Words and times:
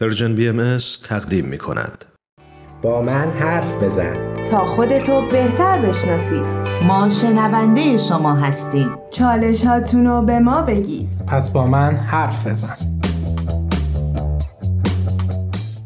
Persian 0.00 0.34
BMS 0.34 0.78
تقدیم 1.04 1.44
می 1.44 1.58
کند. 1.58 2.04
با 2.82 3.02
من 3.02 3.30
حرف 3.30 3.82
بزن. 3.82 4.44
تا 4.44 4.64
خودتو 4.64 5.30
بهتر 5.32 5.86
بشناسید. 5.86 6.42
ما 6.82 7.08
شنونده 7.08 7.96
شما 7.96 8.34
هستیم. 8.34 8.90
چالش 9.10 9.64
هاتونو 9.64 10.22
به 10.22 10.38
ما 10.38 10.62
بگید. 10.62 11.08
پس 11.26 11.50
با 11.52 11.66
من 11.66 11.96
حرف 11.96 12.46
بزن. 12.46 12.76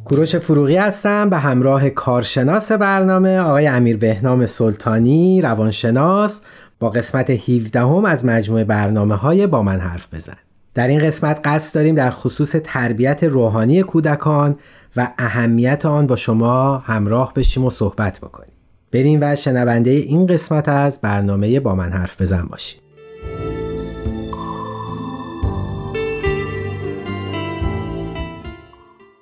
کوروش 0.04 0.36
فروغی 0.36 0.76
هستم 0.76 1.30
به 1.30 1.38
همراه 1.38 1.90
کارشناس 1.90 2.72
برنامه 2.72 3.38
آقای 3.38 3.66
امیر 3.66 3.96
بهنام 3.96 4.46
سلطانی 4.46 5.42
روانشناس 5.42 6.40
با 6.78 6.90
قسمت 6.90 7.30
17 7.30 7.80
هم 7.80 8.04
از 8.04 8.24
مجموعه 8.24 8.64
برنامه 8.64 9.14
های 9.14 9.46
با 9.46 9.62
من 9.62 9.80
حرف 9.80 10.14
بزن. 10.14 10.36
در 10.75 10.88
این 10.88 10.98
قسمت 10.98 11.41
قصد 11.45 11.75
داریم 11.75 11.95
در 11.95 12.11
خصوص 12.11 12.56
تربیت 12.64 13.24
روحانی 13.24 13.82
کودکان 13.82 14.56
و 14.96 15.09
اهمیت 15.18 15.87
آن 15.87 16.06
با 16.06 16.16
شما 16.16 16.78
همراه 16.78 17.34
بشیم 17.34 17.64
و 17.64 17.70
صحبت 17.70 18.20
بکنیم. 18.20 18.52
بریم 18.92 19.19
و 19.23 19.37
شنونده 19.37 19.91
این 19.91 20.27
قسمت 20.27 20.69
از 20.69 21.00
برنامه 21.00 21.60
با 21.60 21.74
من 21.74 21.92
حرف 21.92 22.20
بزن 22.20 22.42
باشید. 22.42 22.80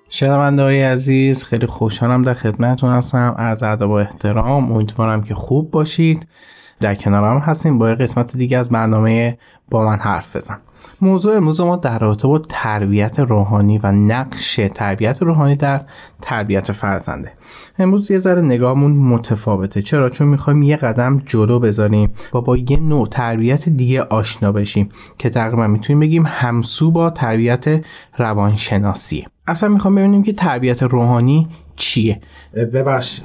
شنونده 0.09 0.62
های 0.62 0.83
عزیز 0.83 1.45
خیلی 1.45 1.66
خوشحالم 1.66 2.23
در 2.23 2.34
خدمتتون 2.34 2.92
هستم. 2.92 3.34
از 3.39 3.62
ادب 3.62 3.89
و 3.89 3.92
احترام 3.92 4.73
امیدوارم 4.73 5.23
که 5.23 5.34
خوب 5.34 5.70
باشید. 5.70 6.27
در 6.80 6.95
کنارم 6.95 7.39
هستیم 7.39 7.78
با 7.78 7.87
قسمت 7.87 8.37
دیگه 8.37 8.59
از 8.59 8.70
برنامه 8.70 9.39
با 9.70 9.84
من 9.84 9.98
حرف 9.98 10.37
بزن. 10.37 10.59
موضوع 11.00 11.36
امروز 11.36 11.60
ما 11.60 11.77
در 11.77 11.98
رابطه 11.98 12.28
با 12.28 12.38
تربیت 12.38 13.20
روحانی 13.20 13.78
و 13.78 13.92
نقش 13.92 14.60
تربیت 14.74 15.22
روحانی 15.22 15.56
در 15.56 15.80
تربیت 16.22 16.72
فرزنده. 16.72 17.32
امروز 17.78 18.10
یه 18.10 18.18
ذره 18.18 18.42
نگاهمون 18.42 18.92
متفاوته. 18.92 19.83
چرا؟ 19.83 20.11
چون 20.11 20.28
می‌خوایم 20.28 20.62
یه 20.62 20.77
قدم 20.77 21.22
جلو 21.27 21.58
بذاریم 21.58 22.12
و 22.34 22.41
با 22.41 22.56
یه 22.56 22.80
نوع 22.80 23.06
تربیت 23.06 23.69
دیگه 23.69 24.02
آشنا 24.02 24.52
بشیم 24.52 24.89
که 25.19 25.30
تقریبا 25.30 25.66
می‌تونیم 25.66 26.00
بگیم 26.00 26.27
همسو 26.27 26.91
با 26.91 27.11
تربیت 27.11 27.84
روانشناسی 28.19 29.27
اصلا 29.46 29.69
می‌خوام 29.69 29.94
ببینیم 29.94 30.22
که 30.22 30.33
تربیت 30.33 30.83
روحانی 30.83 31.48
چیه؟ 31.77 32.20
ببخش 32.55 33.20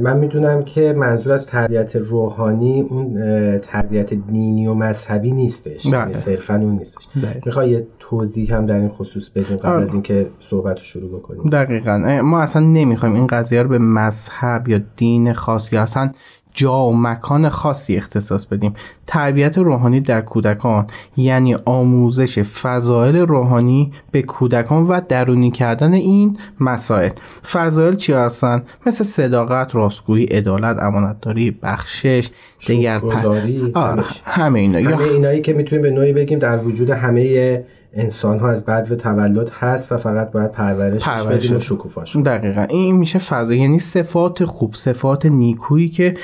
من 0.00 0.16
می‌دونم 0.18 0.62
که 0.62 0.94
منظور 0.96 1.32
از 1.32 1.46
تربیت 1.46 1.96
روحانی 1.96 2.80
اون 2.80 3.18
تربیت 3.58 4.14
دینی 4.14 4.66
و 4.66 4.74
مذهبی 4.74 5.30
نیستش 5.30 5.86
یعنی 5.86 6.12
صرفا 6.12 6.54
اون 6.54 6.76
نیستش. 6.76 7.08
می‌خوای 7.46 7.70
یه 7.70 7.86
توضیح 7.98 8.54
هم 8.54 8.66
در 8.66 8.78
این 8.78 8.88
خصوص 8.88 9.30
بدیم 9.30 9.56
قبل 9.56 9.82
از 9.82 9.92
اینکه 9.92 10.26
صحبت 10.38 10.78
رو 10.78 10.84
شروع 10.84 11.18
بکنیم؟ 11.18 11.50
دقیقا. 11.50 12.20
ما 12.24 12.40
اصلا 12.40 12.62
نمی‌خوایم 12.62 13.14
این 13.14 13.26
قضیه 13.26 13.62
رو 13.62 13.68
به 13.68 13.78
مذهب 13.78 14.68
یا 14.68 14.80
دین 14.96 15.32
خاص 15.32 15.72
یا 15.72 15.82
اصلا 15.82 16.10
جا 16.54 16.86
و 16.86 16.96
مکان 16.96 17.48
خاصی 17.48 17.96
اختصاص 17.96 18.46
بدیم. 18.46 18.74
تربیت 19.06 19.58
روحانی 19.58 20.00
در 20.00 20.20
کودکان 20.20 20.86
یعنی 21.16 21.54
آموزش 21.64 22.38
فضایل 22.38 23.16
روحانی 23.16 23.92
به 24.10 24.22
کودکان 24.22 24.82
و 24.82 25.00
درونی 25.08 25.50
کردن 25.50 25.92
این 25.92 26.38
مسائل. 26.60 27.10
فضایل 27.52 27.96
چی 27.96 28.12
هستن؟ 28.12 28.62
مثل 28.86 29.04
صداقت 29.04 29.74
راستگویی 29.74 30.24
عدالت 30.24 30.82
امانتداری 30.82 31.50
بخشش 31.50 32.28
دیگر 32.66 33.00
آره. 33.74 34.02
همه 34.24 34.60
اینا. 34.60 34.90
همه 34.90 35.04
اینایی 35.04 35.40
که 35.40 35.52
می‌تونیم 35.52 35.82
به 35.82 35.90
نوعی 35.90 36.12
بگیم 36.12 36.38
در 36.38 36.58
وجود 36.58 36.90
همه 36.90 37.64
انسان 37.98 38.38
ها 38.38 38.48
از 38.48 38.64
بعد 38.64 38.92
و 38.92 38.96
تولد 38.96 39.50
هست 39.50 39.92
و 39.92 39.96
فقط 39.96 40.30
باید 40.30 40.52
پرورش 40.52 41.08
بدیم 41.08 41.56
و 41.56 41.58
شکوفاش 41.58 42.16
دقیقا. 42.16 42.62
این 42.62 42.96
میشه 42.96 43.18
فضا. 43.18 43.54
یعنی 43.54 43.78
صفات 43.78 44.44
خوب 44.44 44.74
صفات 44.74 45.26
نیکویی 45.26 45.88
که 45.88 46.16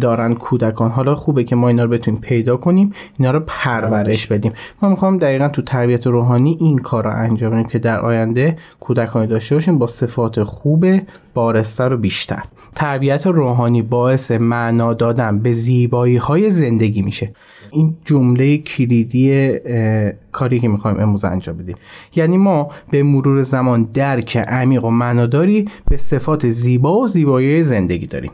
دارن 0.00 0.34
کودکان. 0.34 0.90
حالا 0.90 1.14
خوبه 1.14 1.44
که 1.44 1.56
ما 1.56 1.68
اینا 1.68 1.84
رو 1.84 1.90
بتونیم 1.90 2.20
پیدا 2.20 2.56
کنیم 2.56 2.92
اینا 3.18 3.30
رو 3.30 3.42
پرورش 3.46 4.26
بدیم. 4.26 4.52
ما 4.82 4.88
می‌خوام 4.88 5.18
دقیقا 5.18 5.48
تو 5.48 5.62
تربیت 5.62 6.06
روحانی 6.06 6.56
این 6.60 6.78
کار 6.78 7.04
رو 7.04 7.10
انجام 7.14 7.52
بدیم 7.52 7.64
که 7.64 7.78
در 7.78 8.00
آینده 8.00 8.56
کودکانی 8.80 9.26
داشته 9.26 9.54
باشیم 9.54 9.78
با 9.78 9.86
صفات 9.86 10.42
خوب 10.42 10.86
بارسته 11.36 11.84
رو 11.84 11.96
بیشتر. 11.96 12.42
تربیت 12.74 13.26
روحانی 13.26 13.82
باعث 13.82 14.30
معنا 14.30 14.94
دادن 14.94 15.38
به 15.38 15.52
زیبایی 15.52 16.16
های 16.16 16.50
زندگی 16.50 17.02
میشه. 17.02 17.34
این 17.70 17.96
جمله 18.04 18.58
کلیدی 18.58 19.52
کاری 20.32 20.60
که 20.60 20.68
می‌خوایم 20.68 21.00
امروز 21.00 21.24
انجام 21.24 21.56
بدیم. 21.56 21.76
یعنی 22.14 22.36
ما 22.36 22.70
به 22.90 23.02
مرور 23.02 23.42
زمان 23.42 23.88
درک 23.94 24.36
عمیق 24.36 24.84
و 24.84 24.90
معناداری 24.90 25.68
به 25.90 25.96
صفات 25.96 26.48
زیبا 26.48 27.00
و 27.00 27.06
زیبایی 27.06 27.62
زندگی 27.62 28.06
داریم. 28.06 28.32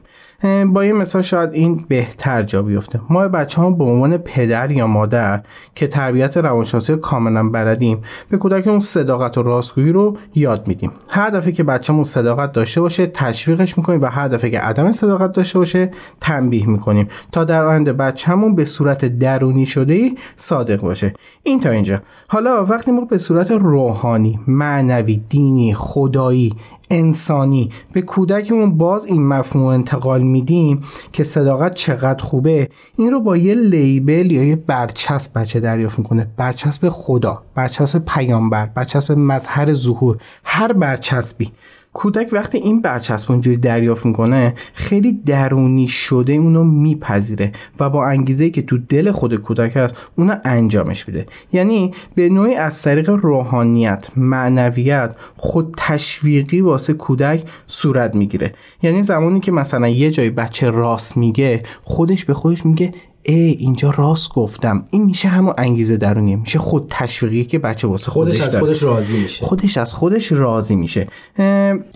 با 0.66 0.80
این 0.80 0.96
مثال 0.96 1.22
شاید 1.22 1.52
این 1.52 1.84
بهتر 1.88 2.42
جا 2.42 2.62
بیفته. 2.62 3.00
ما 3.10 3.28
بچه 3.28 3.60
ها 3.60 3.70
به 3.70 3.84
عنوان 3.84 4.16
پدر 4.16 4.70
یا 4.70 4.86
مادر 4.86 5.42
که 5.74 5.86
تربیت 5.86 6.36
روانشناسی 6.36 6.96
کاملا 6.96 7.48
بلدیم 7.48 8.02
به 8.30 8.36
کودکمون 8.36 8.80
صداقت 8.80 9.38
و 9.38 9.42
راستگویی 9.42 9.92
رو 9.92 10.16
یاد 10.34 10.68
میدیم. 10.68 10.92
هر 11.10 11.30
دفعه 11.30 11.52
که 11.52 11.62
بچه‌مون 11.62 12.04
صداقت 12.04 12.52
داشته 12.52 12.80
باشه 12.80 13.06
تشویقش 13.06 13.78
می‌کنیم 13.78 14.02
و 14.02 14.06
هر 14.06 14.28
دفعه 14.28 14.50
که 14.50 14.58
عدم 14.58 14.92
صداقت 14.92 15.32
داشته 15.32 15.58
باشه 15.58 15.90
تنبیه 16.20 16.66
می‌کنیم 16.66 17.08
تا 17.32 17.44
در 17.44 17.64
آینده 17.64 17.92
بچه‌مون 17.92 18.54
به 18.54 18.64
صورت 18.64 19.04
درونی 19.04 19.66
شده 19.66 19.94
ای 19.94 20.16
صادق 20.36 20.80
باشه. 20.80 21.14
این 21.42 21.60
تا 21.60 21.70
اینجا. 21.70 22.00
حالا 22.28 22.64
وقتی 22.64 22.90
ما 22.90 23.04
به 23.04 23.18
صورت 23.18 23.50
روحانی 23.50 24.40
معنوی 24.46 25.22
دینی 25.28 25.74
خدایی 25.74 26.54
انسانی. 26.90 27.70
به 27.92 28.02
کودکمون 28.02 28.78
باز 28.78 29.06
این 29.06 29.28
مفهوم 29.28 29.64
انتقال 29.64 30.22
میدیم 30.22 30.80
که 31.12 31.24
صداقت 31.24 31.74
چقدر 31.74 32.22
خوبه. 32.22 32.68
این 32.96 33.10
رو 33.10 33.20
با 33.20 33.36
یه 33.36 33.54
لیبل 33.54 34.30
یا 34.30 34.44
یه 34.44 34.56
برچسب 34.56 35.38
بچه 35.38 35.60
دریافت 35.60 35.98
می‌کنه. 35.98 36.28
برچسب 36.36 36.88
خدا 36.88 37.42
برچسب 37.54 37.98
پیامبر 37.98 38.66
برچسب 38.66 39.12
مظهر 39.12 39.74
ظهور. 39.74 40.18
هر 40.44 40.72
برچسبی 40.72 41.52
کودک 41.94 42.28
وقتی 42.32 42.58
این 42.58 42.82
برچسب 42.82 43.32
اونجوری 43.32 43.56
دریافت 43.56 44.06
می‌کنه 44.06 44.54
خیلی 44.74 45.12
درونی 45.12 45.88
شده 45.88 46.32
اونو 46.32 46.64
میپذیره 46.64 47.52
و 47.80 47.90
با 47.90 48.06
انگیزه 48.06 48.50
که 48.50 48.62
تو 48.62 48.78
دل 48.78 49.10
خود 49.10 49.34
کودک 49.34 49.76
هست 49.76 49.96
اونو 50.16 50.36
انجامش 50.44 51.08
میده. 51.08 51.26
یعنی 51.52 51.92
به 52.14 52.28
نوعی 52.28 52.54
از 52.54 52.82
طریق 52.82 53.10
روحانیت 53.10 54.08
معنویت 54.16 55.14
خود 55.36 55.74
تشویقی 55.78 56.60
واسه 56.60 56.92
کودک 56.92 57.42
صورت 57.66 58.14
می‌گیره. 58.14 58.54
یعنی 58.82 59.02
زمانی 59.02 59.40
که 59.40 59.52
مثلا 59.52 59.88
یه 59.88 60.10
جای 60.10 60.30
بچه 60.30 60.70
راست 60.70 61.16
میگه 61.16 61.62
خودش 61.82 62.24
به 62.24 62.34
خودش 62.34 62.66
میگه 62.66 62.92
ای 63.24 63.34
اینجا 63.34 63.90
راست 63.96 64.32
گفتم. 64.32 64.84
این 64.90 65.02
میشه 65.02 65.28
همون 65.28 65.54
انگیزه 65.58 65.96
درونی. 65.96 66.36
میشه 66.36 66.58
خود 66.58 66.86
تشویقی 66.90 67.44
که 67.44 67.58
بچه 67.58 67.88
واسه 67.88 68.10
خودش, 68.10 68.40
خودش 68.40 68.54
از 68.54 68.56
خودش 68.56 68.82
راضی 68.82 69.16
میشه. 69.16 69.44
خودش 69.44 69.76
از 69.76 69.94
خودش 69.94 70.32
راضی 70.32 70.76
میشه. 70.76 71.06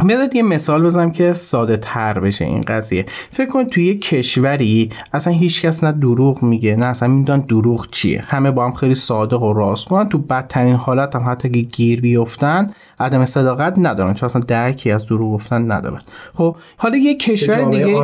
بیاد 0.06 0.34
یه 0.34 0.42
مثال 0.42 0.84
بزنم 0.84 1.10
که 1.10 1.32
ساده 1.32 1.76
تر 1.76 2.20
بشه 2.20 2.44
این 2.44 2.60
قضیه. 2.60 3.06
فکر 3.30 3.46
کن 3.46 3.64
توی 3.64 3.86
یه 3.86 3.98
کشوری 3.98 4.90
اصلا 5.12 5.32
هیچکس 5.32 5.84
نه 5.84 5.92
دروغ 5.92 6.42
میگه 6.42 6.76
نه 6.76 6.86
اصلا 6.86 7.08
می‌دونن 7.08 7.40
دروغ 7.40 7.90
چیه. 7.90 8.24
همه 8.26 8.50
با 8.50 8.64
هم 8.64 8.72
خیلی 8.72 8.94
صادق 8.94 9.42
و 9.42 9.52
راست 9.52 9.88
کنن 9.88 10.08
تو 10.08 10.18
بدترین 10.18 10.74
حالت 10.74 11.16
هم 11.16 11.28
حتی 11.28 11.48
که 11.48 11.60
گیر 11.60 12.00
بیفتن 12.00 12.70
عدم 13.00 13.24
صداقت 13.24 13.74
ندارن. 13.78 14.14
چون 14.14 14.26
اصلا 14.26 14.42
درکی 14.48 14.90
از 14.90 15.06
دروغ 15.06 15.32
گفتن 15.32 15.72
ندارن. 15.72 16.00
خب 16.34 16.56
حالا 16.76 16.96
یه 16.96 17.14
کشور 17.14 17.70
دیگه 17.70 17.96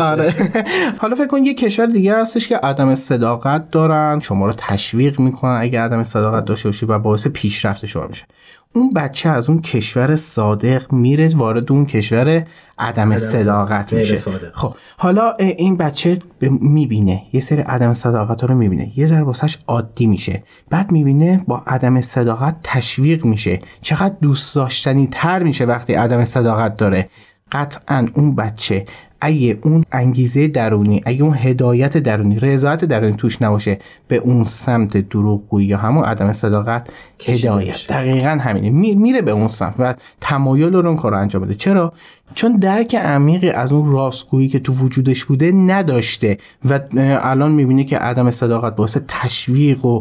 آره. 0.00 0.34
حالا 1.00 1.14
فکر 1.14 1.26
کن 1.26 1.44
یه 1.44 1.54
کشور 1.54 1.86
دیگه 1.86 2.16
هستش 2.16 2.48
که 2.48 2.65
عدم 2.66 2.94
صداقت 2.94 3.70
دارن 3.70 4.20
شما 4.20 4.46
رو 4.46 4.52
تشویق 4.56 5.20
می‌کنن 5.20 5.58
اگه 5.60 5.80
عدم 5.80 6.04
صداقت 6.04 6.44
داشته 6.44 6.68
باشی 6.68 6.86
و 6.86 6.98
باعث 6.98 7.26
پیشرفت 7.26 7.86
شما 7.86 8.06
میشه. 8.06 8.26
اون 8.72 8.92
بچه 8.92 9.28
از 9.28 9.48
اون 9.48 9.60
کشور 9.60 10.16
صادق 10.16 10.92
میره 10.92 11.36
وارد 11.36 11.72
اون 11.72 11.86
کشور 11.86 12.46
عدم, 12.78 13.18
صداقت 13.18 13.92
میشه. 13.92 14.16
خب 14.52 14.74
حالا 14.98 15.32
این 15.38 15.76
بچه 15.76 16.18
می‌بینه 16.60 17.22
یه 17.32 17.40
سری 17.40 17.62
عدم 17.62 17.92
صداقت 17.92 18.44
رو 18.44 18.54
می‌بینه 18.54 18.98
یه 18.98 19.06
ذره 19.06 19.22
واسش 19.22 19.58
عادی 19.66 20.06
میشه. 20.06 20.42
بعد 20.70 20.92
می‌بینه 20.92 21.44
با 21.48 21.62
عدم 21.66 22.00
صداقت 22.00 22.56
تشویق 22.62 23.24
میشه. 23.24 23.58
چقدر 23.80 24.14
دوست 24.20 24.54
داشتنی 24.54 25.08
تر 25.12 25.42
میشه 25.42 25.64
وقتی 25.64 25.94
عدم 25.94 26.24
صداقت 26.24 26.76
داره. 26.76 27.08
قطعا 27.52 28.08
اون 28.14 28.34
بچه 28.34 28.84
اگه 29.20 29.58
اون 29.62 29.84
انگیزه 29.92 30.48
درونی 30.48 31.00
اگه 31.06 31.22
اون 31.22 31.34
هدایت 31.34 31.98
درونی 31.98 32.38
رضایت 32.38 32.84
درونی 32.84 33.16
توش 33.16 33.42
نباشه 33.42 33.78
به 34.08 34.16
اون 34.16 34.44
سمت 34.44 34.96
دروغگویی 34.96 35.66
یا 35.66 35.78
همون 35.78 36.04
عدم 36.04 36.32
صداقت 36.32 36.88
هدایت. 37.26 37.86
دقیقا 37.88 38.38
همینه. 38.42 38.70
میره 38.94 39.22
به 39.22 39.30
اون 39.30 39.48
سمت 39.48 39.74
و 39.78 39.94
تمایل 40.20 40.72
رو 40.72 40.86
اون 40.86 40.96
کار 40.96 41.14
انجام 41.14 41.42
بده. 41.42 41.54
چرا؟ 41.54 41.92
چون 42.34 42.56
درک 42.56 42.94
عمیقی 42.94 43.50
از 43.50 43.72
اون 43.72 43.92
راستگویی 43.92 44.48
که 44.48 44.58
تو 44.58 44.72
وجودش 44.72 45.24
بوده 45.24 45.52
نداشته 45.52 46.38
و 46.70 46.80
الان 47.22 47.52
می‌بینه 47.52 47.84
که 47.84 47.98
عدم 47.98 48.30
صداقت 48.30 48.76
باعث 48.76 48.98
تشویق 49.08 49.84
و 49.84 50.00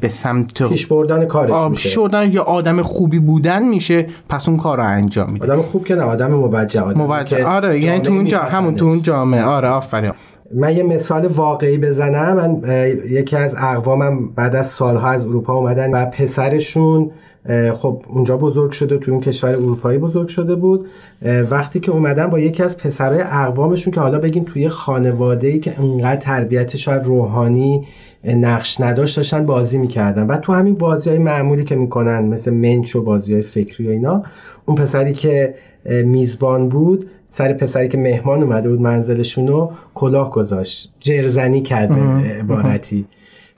به 0.00 0.08
سمت 0.08 0.62
پیش 0.62 0.86
بردن 0.86 1.24
کارش 1.24 1.70
میشه. 1.70 1.82
پیش 1.82 1.98
بردن 1.98 2.32
یا 2.32 2.42
آدم 2.42 2.82
خوبی 2.82 3.18
بودن 3.18 3.62
میشه 3.62 4.06
پس 4.28 4.48
اون 4.48 4.56
کار 4.56 4.76
رو 4.76 4.84
انجام 4.84 5.32
میده. 5.32 5.52
آدم 5.52 5.62
خوب 5.62 5.84
که 5.84 5.94
نه 5.94 6.02
آدم 6.02 6.30
موجه 6.30 6.80
آدم 6.80 7.00
موجه. 7.00 7.44
آره 7.44 7.84
یعنی 7.84 8.00
تو 8.00 8.12
اون 8.12 8.28
همون 8.30 8.74
تو 8.74 8.84
اون 8.84 9.02
جامعه. 9.02 9.44
آره 9.44 9.68
آفرین. 9.68 10.12
من 10.54 10.76
یه 10.76 10.82
مثال 10.82 11.26
واقعی 11.26 11.78
بزنم. 11.78 12.36
من 12.36 12.60
یکی 13.10 13.36
از 13.36 13.56
اقوامم 13.58 14.28
بعد 14.28 14.56
از 14.56 14.66
سالها 14.66 15.10
از 15.10 15.26
اروپا 15.26 15.54
اومدن 15.54 15.90
و 15.90 16.06
پسرشون 16.06 17.10
خب 17.72 18.02
اونجا 18.08 18.36
بزرگ 18.36 18.70
شده 18.70 18.98
تو 18.98 19.12
اون 19.12 19.20
کشور 19.20 19.50
اروپایی 19.50 19.98
بزرگ 19.98 20.28
شده 20.28 20.54
بود. 20.54 20.86
وقتی 21.50 21.80
که 21.80 21.92
اومدن 21.92 22.26
با 22.26 22.38
یکی 22.38 22.62
از 22.62 22.78
پسرای 22.78 23.20
اقوامشون 23.20 23.92
که 23.92 24.00
حالا 24.00 24.18
بگیم 24.18 24.44
توی 24.44 24.68
خانواده 24.68 25.46
ای 25.46 25.58
که 25.58 25.80
انقدر 25.80 26.20
تربیت 26.20 26.76
شاید 26.76 27.04
روحانی 27.04 27.86
نقش 28.24 28.80
نداشت 28.80 29.16
داشتن 29.16 29.46
بازی 29.46 29.78
می‌کردن. 29.78 30.26
و 30.26 30.36
تو 30.36 30.52
همین 30.52 30.74
بازی 30.74 31.10
های 31.10 31.18
معمولی 31.18 31.64
که 31.64 31.76
می‌کنن 31.76 32.24
مثل 32.24 32.54
منچ 32.54 32.96
و 32.96 33.02
بازی 33.02 33.32
های 33.32 33.42
فکری 33.42 33.88
و 33.88 33.90
اینا 33.90 34.22
اون 34.66 34.76
پسری 34.76 35.12
که 35.12 35.54
میزبان 36.04 36.68
بود 36.68 37.10
سر 37.30 37.52
پسری 37.52 37.88
که 37.88 37.98
مهمان 37.98 38.42
اومده 38.42 38.68
بود 38.68 38.80
منزلشون 38.80 39.48
رو 39.48 39.72
کلاه 39.94 40.30
گذاشت. 40.30 40.92
جرزنی 41.00 41.60
کرد 41.60 41.88
به 41.88 41.94
عبارتی. 42.28 43.06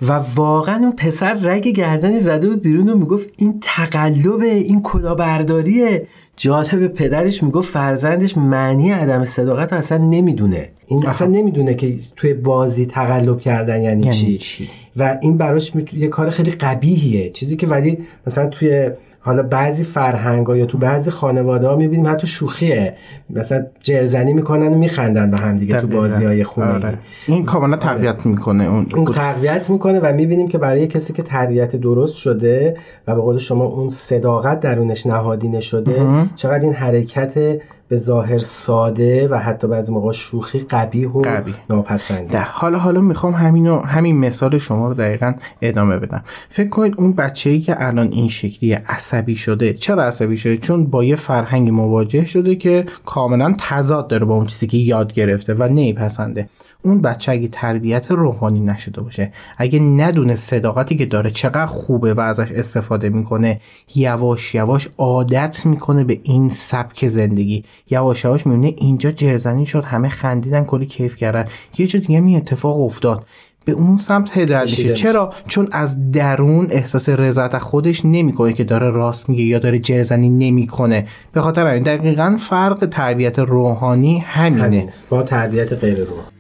و 0.03 0.13
واقعا 0.13 0.77
اون 0.77 0.93
پسر 0.93 1.35
رگ 1.35 1.69
گردنی 1.69 2.19
زده 2.19 2.49
بود 2.49 2.63
بیرون 2.63 2.89
و 2.89 2.97
می‌گفت 2.97 3.29
این 3.39 3.59
تقلب 3.63 4.41
این 4.41 4.83
کلاهبرداریه. 4.83 6.07
جالب 6.37 6.87
پدرش 6.87 7.43
می‌گفت 7.43 7.73
فرزندش 7.73 8.39
معنی 8.39 8.91
عدم 8.91 9.25
صداقت 9.25 9.73
اصلا 9.73 9.99
نمی‌دونه. 9.99 10.69
این 10.87 11.07
اصلا 11.07 11.29
نمی‌دونه 11.29 11.75
که 11.75 11.99
توی 12.17 12.35
بازی 12.35 12.87
تقلب 12.87 13.41
کردن 13.41 13.83
یعنی, 13.83 14.07
یعنی 14.07 14.11
چی. 14.11 14.39
چی؟ 14.39 14.69
و 14.97 15.19
این 15.23 15.37
براش 15.37 15.73
یه 15.93 16.09
کار 16.09 16.31
خیلی 16.31 16.51
قبیهیه 16.51 17.31
چیزی 17.31 17.57
که 17.57 17.67
ولی 17.67 17.99
مثلا 18.27 18.47
توی 18.47 18.91
حالا 19.25 19.43
بعضی 19.43 19.85
فرهنگ 19.85 20.49
یا 20.49 20.67
تو 20.67 20.79
بعضی 20.79 21.11
خانواده 21.11 21.69
ها 21.69 21.77
می‌بینیم 21.77 22.07
حتی 22.07 22.27
شوخیه 22.27 22.97
مثلا 23.31 23.67
جرزنی 23.83 24.33
می‌کنن 24.33 24.73
و 24.73 24.79
میخندن 24.79 25.31
به 25.31 25.37
هم 25.37 25.59
دیگه 25.59 25.81
تو 25.81 25.87
بازی 25.87 26.25
های 26.25 26.45
خونه 26.45 26.73
آره. 26.73 26.99
این 27.27 27.45
کاملا 27.45 27.77
تقویت 27.77 28.15
آره. 28.15 28.29
می‌کنه 28.29 28.65
اون 28.65 28.87
اون 28.95 29.05
تقویت 29.05 29.71
می‌کنه 29.71 30.01
و 30.01 30.13
می‌بینیم 30.13 30.49
که 30.49 30.59
برای 30.59 30.87
کسی 30.87 31.13
که 31.13 31.23
تربیت 31.23 31.77
درست 31.77 32.17
شده 32.17 32.77
و 33.07 33.15
به 33.15 33.21
قول 33.21 33.39
شما 33.39 33.65
اون 33.65 33.89
صداقت 33.89 34.61
درونش 34.61 35.07
نهادینه 35.07 35.61
شده 35.61 36.07
چقدر 36.37 36.65
این 36.65 36.73
حرکت 36.73 37.59
به 37.95 38.01
ظاهر 38.01 38.39
ساده 38.39 39.29
و 39.29 39.35
حتی 39.35 39.67
بعضی 39.67 39.93
موقع 39.93 40.13
شوخی 40.13 40.59
قبیح 40.59 41.09
و 41.09 41.23
قبیح. 41.23 41.55
ناپسنده. 41.71 42.41
حالا 42.41 42.79
حالا 42.79 43.01
می‌خوام 43.01 43.33
همینو 43.33 43.81
همین 43.81 44.19
مثال 44.19 44.59
شما 44.59 44.89
رو 44.89 44.95
دقیقا 44.95 45.35
ادامه 45.63 45.99
بدم. 45.99 46.25
فکر 46.49 46.69
کنید 46.69 46.95
اون 46.99 47.13
بچه 47.13 47.51
ای 47.51 47.61
که 47.61 47.87
الان 47.87 48.13
این 48.13 48.29
شکلی 48.29 48.73
عصبی 48.73 49.37
شده 49.37 49.73
چرا 49.73 50.05
عصبی 50.05 50.37
شده؟ 50.37 50.57
چون 50.57 50.87
با 50.87 51.05
یه 51.05 51.17
فرهنگ 51.17 51.71
مواجه 51.71 52.25
شده 52.25 52.55
که 52.55 52.87
کاملا 53.05 53.55
تضاد 53.59 54.09
داره 54.09 54.25
با 54.25 54.35
اون 54.35 54.47
چیزی 54.47 54.67
که 54.67 54.77
یاد 54.77 55.13
گرفته 55.13 55.55
و 55.55 55.63
نمیپسنده. 55.63 56.49
اون 56.85 57.01
بچه 57.01 57.33
اگه 57.33 57.49
تربیت 57.49 58.11
روحانی 58.11 58.61
نشده 58.61 59.03
باشه 59.03 59.33
اگه 59.59 59.79
ندونه 59.79 60.37
صداقتی 60.37 60.97
که 60.97 61.07
داره 61.07 61.31
چقدر 61.31 61.67
خوبه 61.67 62.15
و 62.15 62.21
ازش 62.21 62.53
استفاده 62.53 63.09
می‌کنه 63.09 63.61
یواش 63.95 64.55
یواش 64.55 64.89
عادت 64.99 65.67
می‌کنه 65.67 66.05
به 66.05 66.21
این 66.23 66.49
سبک 66.49 67.07
زندگی. 67.07 67.65
یواش 67.91 68.25
یواش 68.25 68.47
می‌بینه 68.47 68.75
اینجا 68.79 69.11
جرزنی 69.11 69.67
شد 69.67 69.85
همه 69.85 70.09
خندیدن 70.09 70.65
کلی 70.65 70.87
کیف 70.87 71.17
کردن. 71.17 71.45
یه 71.79 71.87
جا 71.87 71.99
دیگه 71.99 72.21
می 72.21 72.37
اتفاق 72.37 72.81
افتاد. 72.81 73.25
به 73.65 73.73
اون 73.73 73.97
سمت 73.97 74.39
هدایت 74.39 74.63
میشه. 74.63 74.93
چرا؟ 74.93 75.33
چون 75.49 75.69
از 75.73 76.11
درون 76.11 76.67
احساس 76.71 77.09
رضایت 77.09 77.59
خودش 77.59 78.05
نمی‌کنه 78.05 78.53
که 78.53 78.65
داره 78.65 78.91
راست 78.91 79.29
میگه 79.29 79.45
یا 79.45 79.59
داره 79.59 79.79
جرزنی 79.79 80.29
نمی‌کنه. 80.29 81.07
به 81.33 81.41
خاطر 81.41 81.67
همین 81.67 81.83
دقیقا 81.83 82.37
فرق 82.41 82.89
تربیت 82.91 83.39
روحانی 83.39 84.19
همینه. 84.19 84.63
همین. 84.63 84.91
با 85.09 85.23
تربیت 85.23 85.73
غیر 85.73 85.99
روحانی. 85.99 86.34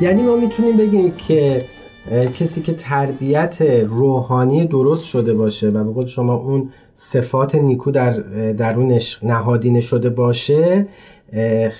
یعنی 0.00 0.22
ما 0.22 0.36
می‌تونیم 0.36 0.76
بگیم 0.76 1.12
که 1.16 1.64
کسی 2.10 2.62
که 2.62 2.72
تربیت 2.72 3.62
روحانی 3.86 4.66
درست 4.66 5.04
شده 5.06 5.34
باشه 5.34 5.68
و 5.68 5.84
به 5.84 5.92
قول 5.92 6.06
شما 6.06 6.34
اون 6.34 6.70
صفات 6.94 7.54
نیکو 7.54 7.90
در 7.90 8.10
درونش 8.52 9.18
نهادینه 9.22 9.80
شده 9.80 10.10
باشه 10.10 10.86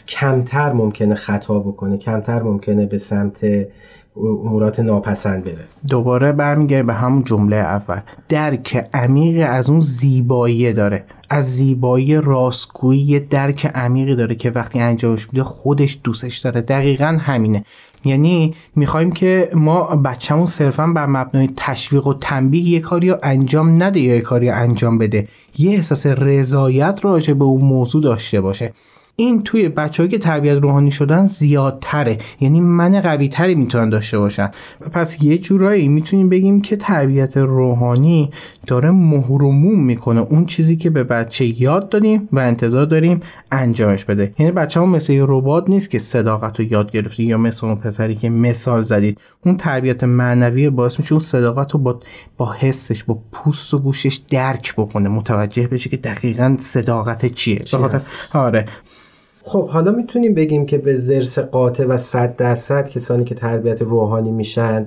کمتر 0.09 0.73
ممکنه 0.73 1.15
خطا 1.15 1.59
بکنه 1.59 1.97
کمتر 1.97 2.43
ممکنه 2.43 2.87
به 2.87 2.99
سمت 2.99 3.47
امورات 4.17 4.81
ناپسند 4.81 5.45
بره. 5.45 5.65
دوباره 5.89 6.33
برمیگرده 6.33 6.83
به 6.83 6.95
همون 6.95 7.25
جمله 7.25 7.57
اول. 7.57 8.01
درک 8.29 8.89
عمیق 8.95 9.47
از 9.51 9.71
اون 9.71 9.81
زیبایی 9.81 10.73
داره. 10.73 11.05
از 11.31 11.57
زیبایی 11.57 12.21
راستگویی 12.21 13.21
درک 13.21 13.67
عمیقی 13.67 14.15
داره 14.15 14.35
که 14.35 14.51
وقتی 14.51 14.81
انجامش 14.81 15.27
میده 15.33 15.43
خودش 15.43 16.01
دوستش 16.05 16.39
داره. 16.39 16.61
دقیقا 16.61 17.19
همینه. 17.21 17.65
یعنی 18.05 18.55
می‌خوایم 18.77 19.11
که 19.11 19.51
ما 19.55 19.83
بچهمون 19.83 20.47
صرفا 20.47 20.87
بر 20.87 21.07
مبنای 21.07 21.51
تشویق 21.57 22.07
و 22.07 22.15
تنبیه 22.15 22.63
یه 22.63 22.81
کاری 22.81 23.11
رو 23.11 23.17
انجام 23.23 23.83
نده 23.83 24.01
یا 24.01 24.15
یه 24.15 24.21
کاری 24.21 24.49
رو 24.49 24.57
انجام 24.57 24.99
بده. 24.99 25.29
یه 25.59 25.71
احساس 25.71 26.07
رضایت 26.07 27.01
راجع 27.03 27.35
به 27.35 27.45
اون 27.45 27.65
موضوع 27.65 28.03
داشته 28.03 28.41
باشه. 28.41 28.73
این 29.17 29.43
توی 29.43 29.69
بچههایی 29.69 30.11
که 30.11 30.19
تربیت 30.19 30.57
روحانی 30.57 30.91
شدن 30.91 31.27
زیادتره. 31.27 32.19
یعنی 32.41 32.61
من 32.61 33.01
قوی 33.01 33.29
تری 33.29 33.55
می‌تونن 33.55 33.91
داشته 33.91 34.19
باشن. 34.19 34.51
پس 34.93 35.23
یه 35.23 35.39
جورایی 35.39 35.89
می‌تونیم 35.89 36.29
بگیم 36.29 36.63
که 36.63 36.77
تربیت 36.77 37.37
روحانی 37.37 38.31
داره 38.67 38.91
مهرموم 38.91 39.85
می‌کنه. 39.85 40.21
اون 40.21 40.47
چیزی 40.47 40.77
که 40.77 40.91
به 40.91 41.05
بچه 41.05 41.63
یاد 41.63 41.89
دادیم 41.89 42.29
و 42.33 42.39
انتظار 42.39 42.87
داریم 42.87 43.21
انجامش 43.53 44.05
بده. 44.05 44.33
یعنی 44.39 44.53
بچه 44.53 44.81
ها 44.81 44.87
مثل 44.87 45.13
یه 45.13 45.25
ربات 45.29 45.71
نیست 45.71 45.91
که 45.91 45.99
صداقت 45.99 46.61
رو 46.61 46.67
یاد 46.67 46.91
گرفته 46.91 47.23
یا 47.23 47.39
مثل 47.39 47.67
اون 47.67 47.77
پسری 47.77 48.15
که 48.15 48.31
مثال 48.31 48.83
زدید. 48.83 49.21
اون 49.47 49.57
تربیت 49.57 50.05
معنوی 50.05 50.71
باعث 50.71 51.01
میشه 51.01 51.13
اون 51.13 51.21
صداقت 51.21 51.73
رو 51.73 51.79
با, 51.79 52.01
با 52.37 52.53
حسش 52.53 53.05
با 53.05 53.19
پوست 53.33 53.75
و 53.75 53.79
گوشش 53.79 54.21
درک 54.31 54.75
بکنه. 54.75 55.09
متوجه 55.09 55.67
بشه 55.67 55.91
که 55.91 55.97
دقیقا 55.97 56.57
صداقت 56.59 57.27
چیه. 57.27 57.59
چی 57.59 57.77
آره. 58.33 58.67
خب 59.47 59.69
حالا 59.69 59.93
می‌تونیم 59.93 60.35
بگیم 60.35 60.67
که 60.67 60.79
به 60.79 60.95
زرس 60.95 61.39
قاطع 61.39 61.85
و 61.85 61.97
صد 61.97 62.37
درصد 62.37 62.89
کسانی 62.89 63.25
که 63.25 63.35
تربیت 63.35 63.83
روحانی 63.83 64.31
میشن 64.31 64.87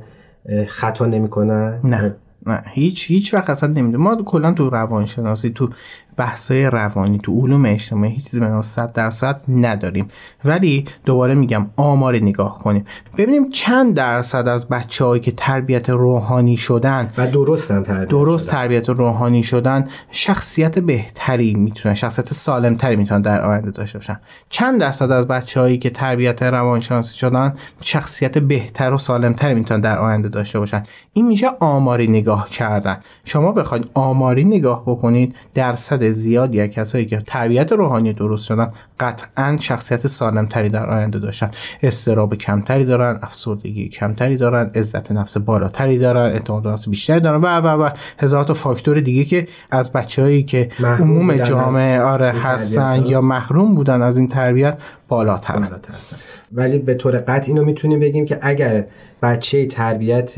خطا 0.68 1.06
نمی‌کنن؟ 1.06 1.80
نه 1.84 2.16
نه. 2.46 2.64
هیچ 2.66 3.12
هیچ 3.12 3.34
وقت 3.34 3.50
اصلا 3.50 3.70
نمیده 3.70 3.98
ما 3.98 4.24
کلا 4.24 4.54
تو 4.54 4.70
روانشناسی 4.70 5.50
تو 5.50 5.70
بحثای 6.18 6.66
روانی 6.66 7.18
تو 7.18 7.42
علوم 7.42 7.66
اجتماعی 7.66 8.14
هیچ 8.14 8.24
چیزی 8.24 8.40
به 8.40 8.62
100 8.62 8.94
درصد 8.94 9.42
نداریم. 9.50 10.08
ولی 10.46 10.86
دوباره 11.06 11.36
میگم 11.36 11.66
آمار 11.76 12.16
نگاه 12.16 12.60
کنیم. 12.60 12.86
ببینیم 13.18 13.50
چند 13.50 13.94
درصد 13.94 14.48
از 14.48 14.68
بچه‌هایی 14.68 15.22
که 15.22 15.32
تربیت 15.32 15.90
روحانی 15.90 16.58
شدن 16.58 17.10
و 17.18 17.28
درست 17.28 17.72
هم 17.72 17.84
تربیت 17.84 18.10
درست 18.10 18.50
شدن. 18.50 18.58
تربیت 18.58 18.90
روحانی 18.90 19.44
شدن 19.44 19.88
شخصیت 20.12 20.80
بهتری 20.80 21.54
می‌تونن 21.54 21.96
شخصیت 21.96 22.34
سالمتری 22.34 22.96
می‌تونن 22.96 23.22
در 23.22 23.42
آینده 23.42 23.72
داشته 23.72 23.98
باشن. 23.98 24.20
چند 24.50 24.80
درصد 24.80 25.12
از 25.12 25.28
بچههایی 25.28 25.78
که 25.78 25.90
تربیت 25.90 26.44
روانشناسی 26.44 27.18
شدن 27.18 27.54
شخصیت 27.82 28.38
بهتر 28.38 28.94
و 28.94 28.98
سالمتری 28.98 29.54
می‌تونن 29.54 29.82
در 29.82 30.00
آینده 30.00 30.30
داشته 30.30 30.60
باشن. 30.60 30.84
این 31.14 31.28
میشه 31.28 31.48
آماری 31.60 32.08
نگاه 32.08 32.50
کردن. 32.50 32.98
شما 33.26 33.52
بخواید 33.52 33.90
آماری 33.94 34.44
نگاه 34.44 34.84
بکنید 34.86 35.36
درصد 35.54 36.07
زیادی 36.12 36.62
از 36.62 36.70
کسایی 36.70 37.06
که 37.06 37.18
تربیت 37.18 37.72
روحانی 37.72 38.14
درست 38.14 38.46
شدن 38.46 38.72
قطعا 39.00 39.58
شخصیت 39.60 40.08
سالمتری 40.08 40.70
در 40.70 40.90
آینده 40.90 41.20
داشتن 41.20 41.52
استراب 41.84 42.36
کمتری 42.36 42.86
دارن 42.86 43.20
افسردگی 43.22 43.90
کمتری 43.90 44.38
دارن 44.38 44.72
عزت 44.76 45.12
نفس 45.12 45.38
بالاتری 45.38 45.98
دارن 45.98 46.32
اعتماد 46.32 46.64
به 46.64 46.70
نفس 46.70 46.90
بیشتری 46.90 47.20
دارن 47.20 47.42
و 47.42 47.48
و 47.48 47.84
و 47.84 47.90
هزار 48.20 48.44
تا 48.44 48.54
فاکتور 48.54 49.00
دیگه 49.00 49.24
که 49.26 49.48
از 49.72 49.94
بچههایی 49.94 50.44
که 50.44 50.70
عموم 50.84 51.38
جامعه 51.38 52.02
آره 52.02 52.30
هستن. 52.30 53.06
یا 53.06 53.22
محروم 53.22 53.76
بودن 53.76 54.02
از 54.02 54.18
این 54.18 54.28
تربیت 54.28 54.78
بالاتر 55.08 55.54
هستن. 55.94 56.18
ولی 56.52 56.80
به 56.80 56.94
طور 56.94 57.18
قطع 57.18 57.48
اینو 57.48 57.66
می‌تونیم 57.66 58.00
بگیم 58.00 58.26
که 58.26 58.40
اگر 58.42 58.86
بچه 59.22 59.66
تربیت 59.66 60.36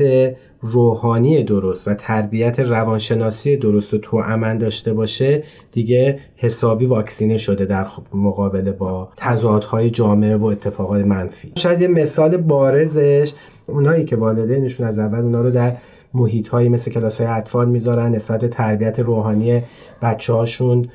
روحانی 0.62 1.42
درست 1.44 1.88
و 1.88 1.94
تربیت 1.94 2.60
روانشناسی 2.60 3.56
درست 3.56 3.94
و 3.94 3.98
توأمن 3.98 4.58
داشته 4.58 4.92
باشه 4.92 5.42
دیگه 5.72 6.18
حسابی 6.36 6.86
واکسینه 6.86 7.36
شده 7.36 7.64
در 7.64 7.84
خ- 7.84 8.02
مقابله 8.50 8.72
با 8.72 9.08
تضادهای 9.16 9.90
جامعه 9.90 10.36
و 10.36 10.44
اتفاقات 10.44 11.04
منفی. 11.04 11.52
شاید 11.56 11.80
یه 11.80 11.88
مثال 11.88 12.36
بارزش 12.36 13.32
اونایی 13.66 14.04
که 14.04 14.16
والدینشون 14.16 14.86
از 14.86 14.98
اول 14.98 15.18
اونا 15.18 15.40
رو 15.40 15.50
در 15.50 15.76
محیط 16.14 16.48
هایی 16.48 16.68
مثل 16.68 16.90
کلاس 16.90 17.20
های 17.20 17.30
اطفال 17.30 17.68
می‌ذارن 17.68 18.14
نسبت 18.14 18.40
به 18.40 18.48
تربیت 18.48 19.00
روحانی 19.00 19.62
بچه 20.02 20.32
هاشون 20.32 20.88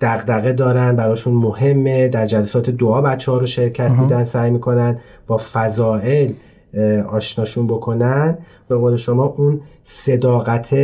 دغدغه 0.00 0.52
دارن 0.52 0.96
براشون 0.96 1.34
مهمه 1.34 2.08
در 2.08 2.26
جلسات 2.26 2.70
دعا 2.70 3.00
بچه 3.00 3.32
ها 3.32 3.38
رو 3.38 3.46
شرکت 3.46 3.90
میدن 3.90 4.24
سعی 4.24 4.50
می‌کنن 4.50 4.98
با 5.26 5.40
فضائل 5.52 6.32
آشناشون 7.08 7.66
بکنن. 7.66 8.38
به 8.68 8.76
قول 8.76 8.96
شما 8.96 9.24
اون 9.24 9.60
صداقت 9.82 10.74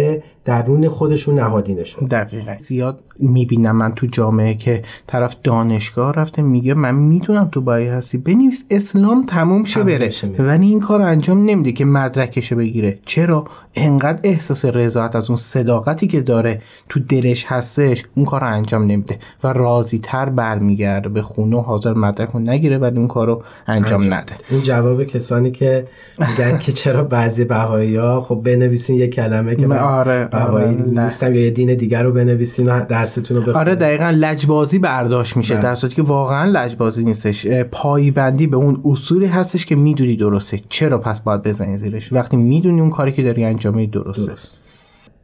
درون 0.45 0.89
خودشون 0.89 1.35
نهادینه 1.35 1.85
شد 1.85 2.09
دقیقا. 2.09 2.55
زیاد 2.59 3.03
می‌بینم 3.19 3.77
من 3.77 3.93
تو 3.93 4.07
جامعه 4.07 4.55
که 4.55 4.83
طرف 5.07 5.37
دانشگاه 5.45 6.13
رفته 6.13 6.43
میگه 6.43 6.75
من 6.75 6.95
می‌تونم 6.95 7.49
تو 7.53 7.61
بایی 7.61 7.89
هستی. 7.89 8.19
بنویس 8.19 8.67
اسلام 8.71 9.27
تموم 9.27 9.65
شه 9.65 9.83
بره. 9.83 10.11
ولی 10.39 10.67
این 10.67 10.81
کار 10.81 11.03
انجام 11.03 11.45
نمیده 11.45 11.73
که 11.73 11.85
مدرکشو 11.85 12.57
بگیره. 12.57 12.99
چرا؟ 13.07 13.45
انقدر 13.75 14.21
احساس 14.23 14.65
رضایت 14.65 15.17
از 15.17 15.31
اون 15.31 15.37
صداقتی 15.37 16.07
که 16.07 16.21
داره 16.21 16.63
تو 16.89 17.01
دلش 17.01 17.45
هستش 17.49 18.05
اون 18.15 18.27
کار 18.27 18.41
رو 18.41 18.47
انجام 18.47 18.83
نمیده 18.83 19.19
و 19.45 19.53
راضی 19.53 19.99
تر 19.99 20.29
برمیگرده 20.29 21.09
به 21.09 21.23
خونه 21.23 21.57
و 21.57 21.61
حاضر 21.61 21.93
مدرک 21.93 22.31
رو 22.31 22.41
نگیره 22.41 22.79
ولی 22.79 22.99
اون 22.99 23.09
کار 23.09 23.27
رو 23.27 23.43
انجام. 23.67 24.15
نده. 24.15 24.33
این 24.51 24.63
جواب 24.63 25.05
کسانی 25.05 25.51
که 25.51 25.87
میگن 26.19 26.59
که 26.59 26.73
چرا 26.73 27.05
بعضی 27.05 27.45
بهایی 27.71 27.97
ها 27.97 28.21
خب 28.21 28.35
بنویسین 28.45 28.97
یه 28.97 29.09
کلمه 29.09 29.55
که 29.55 29.67
من 29.67 29.79
آره، 29.79 30.25
بهایی 30.25 30.67
آره،. 30.67 31.03
نیستم 31.05 31.35
یا 31.35 31.41
یه 31.41 31.51
دین 31.51 31.75
دیگر 31.75 32.03
رو 32.03 32.13
بنویسین 32.13 32.69
و 32.69 32.85
درستون 32.85 33.37
رو 33.37 33.43
بخونین. 33.43 33.59
آره 33.59 33.75
دقیقا 33.75 34.11
لجبازی 34.11 34.79
برداشت 34.79 35.37
میشه 35.37 35.55
بله. 35.55 35.63
در 35.63 35.75
صورتی 35.75 35.97
که 35.97 36.03
واقعا 36.03 36.45
لجبازی 36.45 37.05
نیستش. 37.05 37.47
پایبندی 37.47 38.47
به 38.47 38.57
اون 38.57 38.81
اصولی 38.85 39.27
هستش 39.27 39.67
که 39.67 39.77
می‌دونی 39.77 40.17
درسته. 40.17 40.61
چرا 40.69 40.99
پس 40.99 41.21
باید 41.21 41.43
بزنی 41.43 41.77
زیرش؟ 41.77 42.13
وقتی 42.13 42.37
می‌دونی 42.37 42.81
اون 42.81 42.91
کاری 42.91 43.13
که 43.13 43.23
داری 43.23 43.45
انجام 43.45 43.75
میدی 43.75 43.93
درسته. 43.93 44.27
درست. 44.27 44.61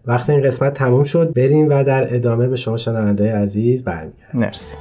وقتی 0.07 0.33
این 0.33 0.43
قسمت 0.43 0.75
تموم 0.75 1.05
شد. 1.05 1.33
بریم 1.35 1.69
و 1.69 1.85
در 1.85 2.15
ادامه 2.15 2.49
به 2.49 2.57
شما 2.57 2.77
شنونده 2.77 3.37
عزیز 3.37 3.85
برمیگردیم. 3.85 4.41
مرسی. 4.41 4.77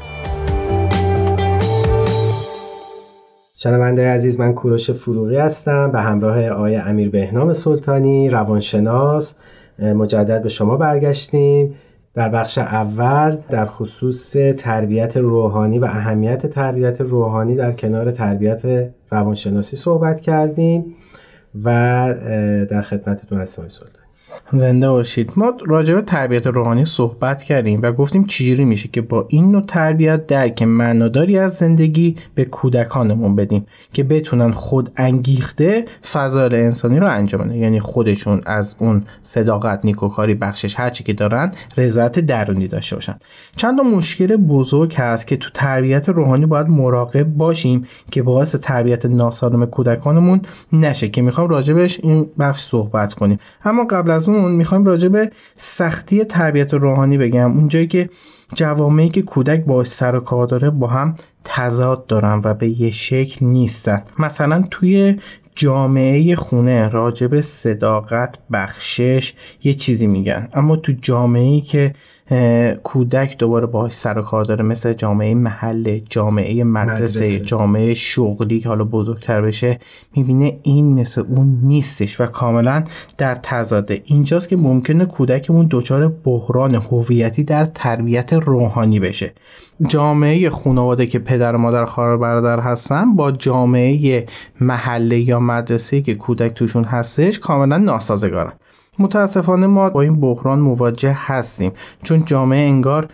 شنونده 3.66 4.10
عزیز 4.10 4.40
من 4.40 4.54
کوروش 4.54 4.92
فروغی 4.92 5.38
هستم 5.38 5.92
به 5.92 6.00
همراه 6.00 6.48
آقای 6.48 6.76
امیر 6.76 7.10
بهنام 7.10 7.54
سلطانی 7.54 8.30
روانشناس 8.30 9.34
مجدد 9.80 10.44
به 10.44 10.50
شما 10.50 10.78
برگشتیم. 10.78 11.76
در 12.14 12.30
بخش 12.30 12.58
اول 12.58 13.38
در 13.50 13.66
خصوص 13.66 14.36
تربیت 14.58 15.18
روحانی 15.18 15.80
و 15.80 15.86
اهمیت 15.86 16.46
تربیت 16.46 17.02
روحانی 17.02 17.56
در 17.56 17.72
کنار 17.72 18.12
تربیت 18.12 18.92
روانشناسی 19.12 19.76
صحبت 19.76 20.22
کردیم 20.22 20.96
و 21.64 21.70
در 22.70 22.82
خدمتتون 22.82 23.40
هستم 23.40 23.62
آقای 23.62 23.70
سلطانی 23.70 24.05
زنده 24.52 24.90
باشید. 24.90 25.32
ما 25.36 25.54
راجع 25.66 25.94
به 25.94 26.02
تربیت 26.02 26.48
روحانی 26.48 26.86
صحبت 26.86 27.44
کردیم 27.44 27.80
و 27.84 27.92
گفتیم 27.92 28.26
چجوری 28.26 28.66
میشه 28.66 28.90
که 28.94 29.02
با 29.02 29.26
این 29.30 29.52
نوع 29.52 29.62
تربیت 29.62 30.28
درک 30.28 30.62
معناداری 30.62 31.38
از 31.38 31.54
زندگی 31.54 32.16
به 32.36 32.46
کودکانمون 32.46 33.36
بدیم 33.36 33.66
که 33.94 34.04
بتونن 34.04 34.52
خود 34.52 34.92
انگیخته 34.98 35.86
فضایل 36.12 36.56
انسانی 36.56 37.00
رو 37.00 37.12
انجام 37.12 37.42
بدن. 37.42 37.56
یعنی 37.56 37.80
خودشون 37.80 38.42
از 38.46 38.78
اون 38.80 39.04
صداقت 39.24 39.86
نیکوکاری 39.86 40.36
بخشش 40.36 40.80
هرچی 40.80 41.04
که 41.04 41.14
دارن 41.14 41.52
رضایت 41.78 42.20
درونی 42.20 42.68
داشته 42.68 42.96
باشن. 42.96 43.16
چند 43.56 43.82
مشکل 43.82 44.36
بزرگ 44.36 44.96
هست 44.96 45.28
که 45.28 45.38
تو 45.38 45.50
تربیت 45.54 46.10
روحانی 46.10 46.46
باید 46.46 46.68
مراقب 46.68 47.24
باشیم 47.24 47.86
که 48.12 48.24
باعث 48.24 48.56
تربیت 48.56 49.06
ناسالم 49.06 49.66
کودکانمون 49.66 50.42
نشه 50.74 51.08
که 51.08 51.22
می‌خوام 51.22 51.48
راجبش 51.48 52.00
این 52.04 52.30
بخش 52.40 52.62
صحبت 52.62 53.14
کنیم. 53.14 53.40
اما 53.66 53.84
قبل 53.84 54.12
از 54.12 54.25
اون 54.30 54.52
می‌خوایم 54.52 54.86
راجع 54.86 55.08
به 55.08 55.32
سختی 55.56 56.24
تربیت 56.24 56.74
روحانی 56.74 57.18
بگم. 57.18 57.52
اونجایی 57.58 57.88
که 57.88 58.10
جوامعی 58.54 59.10
که 59.10 59.22
کودک 59.22 59.66
باش 59.66 59.88
سر 59.88 60.16
و 60.16 60.20
کار 60.20 60.48
داره 60.48 60.70
با 60.70 60.88
هم 60.88 61.16
تضاد 61.44 62.08
دارن 62.08 62.42
و 62.44 62.54
به 62.54 62.82
یه 62.82 62.92
شکل 62.92 63.46
نیستن. 63.46 64.04
مثلا 64.20 64.64
توی 64.72 65.20
جامعه 65.56 66.36
خونه 66.36 66.90
راجع 66.90 67.28
به 67.28 67.42
صداقت 67.42 68.38
بخشش 68.52 69.34
یه 69.64 69.74
چیزی 69.74 70.08
میگن. 70.08 70.48
اما 70.54 70.76
تو 70.76 70.94
جامعه 71.02 71.44
ای 71.44 71.62
که 71.62 71.94
کودک 72.84 73.38
دوباره 73.38 73.66
باهاش 73.66 73.94
سر 73.94 74.20
و 74.20 74.22
کار 74.22 74.44
داره 74.44 74.64
مثل 74.64 74.94
جامعه 74.94 75.34
محله 75.34 76.04
جامعه 76.10 76.64
مدرسه, 76.64 77.20
مدرسه. 77.20 77.40
جامعه 77.40 77.94
شغلی 77.94 78.60
که 78.60 78.70
حالا 78.70 78.84
بزرگتر 78.84 79.42
بشه 79.42 79.80
می‌بینه 80.16 80.60
این 80.64 80.94
مثل 80.94 81.24
اون 81.30 81.60
نیستش 81.64 82.22
و 82.22 82.26
کاملا 82.26 82.84
در 83.18 83.36
تضاده. 83.36 84.02
اینجاست 84.06 84.50
که 84.50 84.58
ممکنه 84.58 85.06
کودکمون 85.06 85.68
دچار 85.72 86.08
بحران 86.08 86.76
هویتی 86.76 87.44
در 87.44 87.66
تربیت 87.66 88.34
روحانی 88.34 89.00
بشه. 89.00 89.34
جامعه 89.88 90.50
خانواده 90.50 91.08
که 91.08 91.20
پدر 91.20 91.56
و 91.56 91.58
مادر 91.58 91.86
خواهر 91.86 92.18
برادر 92.18 92.60
هستن 92.60 93.16
با 93.16 93.32
جامعه 93.32 94.26
محله 94.62 95.20
یا 95.20 95.40
مدرسه 95.40 96.02
که 96.02 96.16
کودک 96.16 96.54
توشون 96.54 96.84
هستش 96.84 97.40
کاملا 97.40 97.78
ناسازگارن. 97.78 98.54
متاسفانه 99.00 99.68
ما 99.68 99.90
با 99.90 100.02
این 100.02 100.20
بحران 100.20 100.60
مواجه 100.60 101.16
هستیم. 101.18 101.72
چون 102.04 102.26
جامعه 102.26 102.68
انگار 102.68 103.08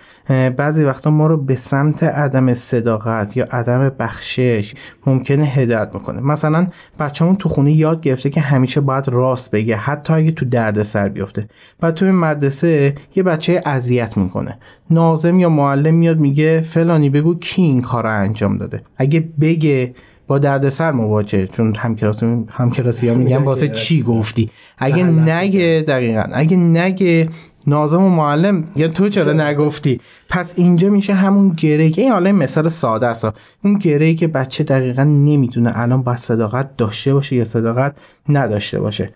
بعضی 0.57 0.83
وقتا 0.83 1.09
ما 1.09 1.27
رو 1.27 1.37
به 1.37 1.55
سمت 1.55 2.03
عدم 2.03 2.53
صداقت 2.53 3.37
یا 3.37 3.47
عدم 3.51 3.89
بخشش 3.99 4.73
ممکنه 5.05 5.45
هدایت 5.45 5.89
می‌کنه 5.93 6.21
مثلا 6.21 6.67
بچه‌مون 6.99 7.35
تو 7.35 7.49
خونه 7.49 7.71
یاد 7.71 8.01
گرفته 8.01 8.29
که 8.29 8.41
همیشه 8.41 8.81
باید 8.81 9.09
راست 9.09 9.51
بگه 9.51 9.75
حتی 9.75 10.13
اگه 10.13 10.31
تو 10.31 10.45
درد 10.45 10.83
سر 10.83 11.09
بیفته 11.09 11.47
بعد 11.79 11.93
توی 11.93 12.11
مدرسه 12.11 12.95
یه 13.15 13.23
بچه 13.23 13.61
اذیت 13.65 14.17
می‌کنه. 14.17 14.57
ناظم 14.89 15.39
یا 15.39 15.49
معلم 15.49 15.93
میاد 15.93 16.19
میگه 16.19 16.61
فلانی 16.61 17.09
بگو 17.09 17.35
کی 17.35 17.61
این 17.61 17.81
کار 17.81 18.03
رو 18.03 18.09
انجام 18.09 18.57
داده؟ 18.57 18.81
اگه 18.97 19.29
بگه 19.41 19.93
با 20.31 20.39
دردسر 20.39 20.91
مواجه 20.91 21.47
چون 21.47 21.75
همکلاسی 21.75 22.45
همکلاسی 22.49 23.09
ها 23.09 23.15
میگن 23.15 23.37
واسه 23.37 23.67
چی 23.67 24.03
گفتی؟ 24.03 24.49
اگه 24.77 25.03
نگه 25.03 25.83
دقیقا 25.87 26.23
اگه 26.33 26.57
نگه 26.57 27.29
نازم 27.67 28.03
و 28.03 28.09
معلم 28.09 28.63
یا 28.75 28.87
تو 28.87 29.09
چرا 29.09 29.33
نگفتی؟ 29.33 30.01
پس 30.29 30.53
اینجا 30.57 30.89
میشه 30.89 31.13
همون 31.13 31.49
گره 31.49 31.89
که 31.89 32.01
این 32.01 32.11
حالا 32.11 32.25
این 32.25 32.35
مثال 32.35 32.69
ساده 32.69 33.07
است 33.07 33.27
اون 33.63 33.77
گره 33.77 34.13
که 34.13 34.27
بچه 34.27 34.63
دقیقا 34.63 35.03
نمی‌دونه 35.03 35.71
الان 35.75 36.03
باید 36.03 36.17
صداقت 36.17 36.77
داشته 36.77 37.13
باشه 37.13 37.35
یا 37.35 37.45
صداقت 37.45 37.95
نداشته 38.29 38.79
باشه. 38.79 39.13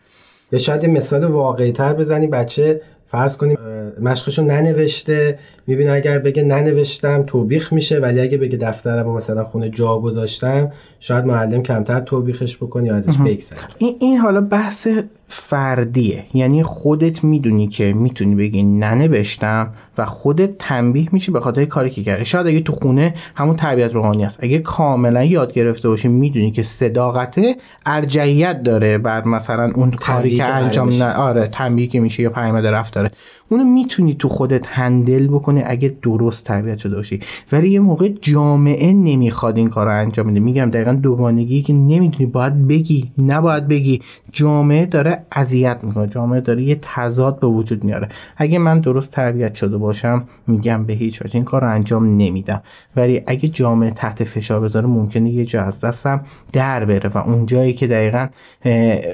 یا 0.52 0.60
شاید 0.60 0.86
مثال 0.86 1.24
واقعی 1.24 1.72
تر 1.72 1.94
بزنی 1.94 2.28
بچه 2.28 2.82
فرض 3.06 3.38
کنیم 3.38 3.58
مشقشو 4.02 4.42
ننوشته 4.42 5.40
می‌بینه 5.68 5.92
اگر 5.92 6.20
بگه 6.20 6.44
ننوشتم 6.44 7.24
توبیخ 7.24 7.74
میشه 7.74 8.00
ولی 8.00 8.20
اگه 8.20 8.38
بگه 8.38 8.58
دفترم 8.58 9.10
مثلا 9.10 9.44
خونه 9.44 9.70
جا 9.70 9.98
گذاشتم 9.98 10.72
شاید 11.00 11.26
معلم 11.26 11.64
کمتر 11.64 12.00
توبیخش 12.00 12.58
بکنی 12.58 12.88
یا 12.88 12.96
ازش 12.96 13.18
بگذره. 13.18 13.60
این, 13.78 13.96
این 14.00 14.18
حالا 14.18 14.42
بحث 14.42 14.88
فردیه. 15.28 16.24
یعنی 16.34 16.64
خودت 16.64 17.24
می‌دونی 17.24 17.68
که 17.68 17.94
می‌تونی 17.94 18.36
بگی 18.36 18.64
ننوشتم 18.64 19.74
و 19.98 20.06
خودت 20.06 20.58
تنبیه 20.60 21.10
میشی 21.12 21.32
به 21.32 21.40
خاطر 21.40 21.66
کاری 21.66 21.90
که 21.90 22.04
کردی. 22.04 22.26
شاید 22.26 22.48
اگه 22.48 22.60
تو 22.60 22.74
خونه 22.74 23.14
همون 23.36 23.56
تربیت 23.56 23.94
روحانی 23.94 24.26
است 24.26 24.44
اگه 24.44 24.60
کاملا 24.60 25.24
یاد 25.24 25.54
گرفته 25.54 25.90
باشی 25.90 26.08
می‌دونی 26.08 26.52
که 26.52 26.64
صداقت 26.64 27.40
ارجعیت 27.86 28.64
داره 28.64 28.98
بر 28.98 29.24
مثلا 29.24 29.72
اون 29.76 29.92
کاری 29.92 30.36
که 30.36 30.44
انجام. 30.44 30.90
نه 30.90 31.14
آره 31.14 31.48
تنبیه 31.48 31.88
که 31.88 32.00
میشه 32.00 32.24
یا 32.24 32.30
پیامد 32.30 32.66
رفتاره 32.66 33.12
اونو 33.50 33.64
می‌تونی 33.64 34.14
تو 34.14 34.30
خودت 34.30 34.68
هندل 34.68 35.28
بکنی 35.28 35.64
اگه 35.66 35.96
درست 36.02 36.46
تربیت 36.46 36.78
شده 36.78 36.96
باشی. 36.96 37.20
ولی 37.52 37.70
یه 37.70 37.80
موقع 37.80 38.10
جامعه 38.22 38.94
نمی‌خواد 38.94 39.58
این 39.58 39.70
کار 39.70 39.86
رو 39.86 39.92
انجام 39.92 40.28
بده. 40.28 40.40
میگم 40.40 40.70
دقیقا 40.70 40.94
دوگانگی 40.94 41.62
که 41.62 41.74
نمی‌تونی 41.74 42.30
باید 42.30 42.68
بگی 42.68 43.12
نباید 43.18 43.68
بگی. 43.68 44.02
جامعه 44.32 44.86
داره 44.86 45.26
اذیت 45.32 45.84
می‌کنه. 45.84 46.08
جامعه 46.08 46.42
داره 46.42 46.64
یه 46.64 46.80
تضاد 46.82 47.40
به 47.40 47.48
وجود 47.48 47.84
میاره. 47.84 48.10
اگه 48.38 48.60
من 48.60 48.80
درست 48.80 49.14
تربیت 49.14 49.56
شده 49.56 49.78
باشم 49.78 50.24
میگم 50.48 50.86
به 50.86 50.94
هیچ 50.94 51.22
وجه 51.22 51.36
این 51.36 51.44
کار 51.44 51.62
رو 51.62 51.70
انجام 51.70 52.18
نمیدم. 52.18 52.62
ولی 52.96 53.22
اگه 53.28 53.48
جامعه 53.48 53.92
تحت 53.92 54.24
فشار 54.24 54.60
بذاره 54.60 54.88
ممکنه 54.88 55.30
یه 55.30 55.46
جا 55.46 55.62
از 55.62 55.82
دستم 55.82 56.22
در 56.54 56.86
بره. 56.86 57.10
و 57.10 57.18
اون 57.18 57.46
جایی 57.46 57.74
که 57.74 57.88
دقیقا 57.88 58.28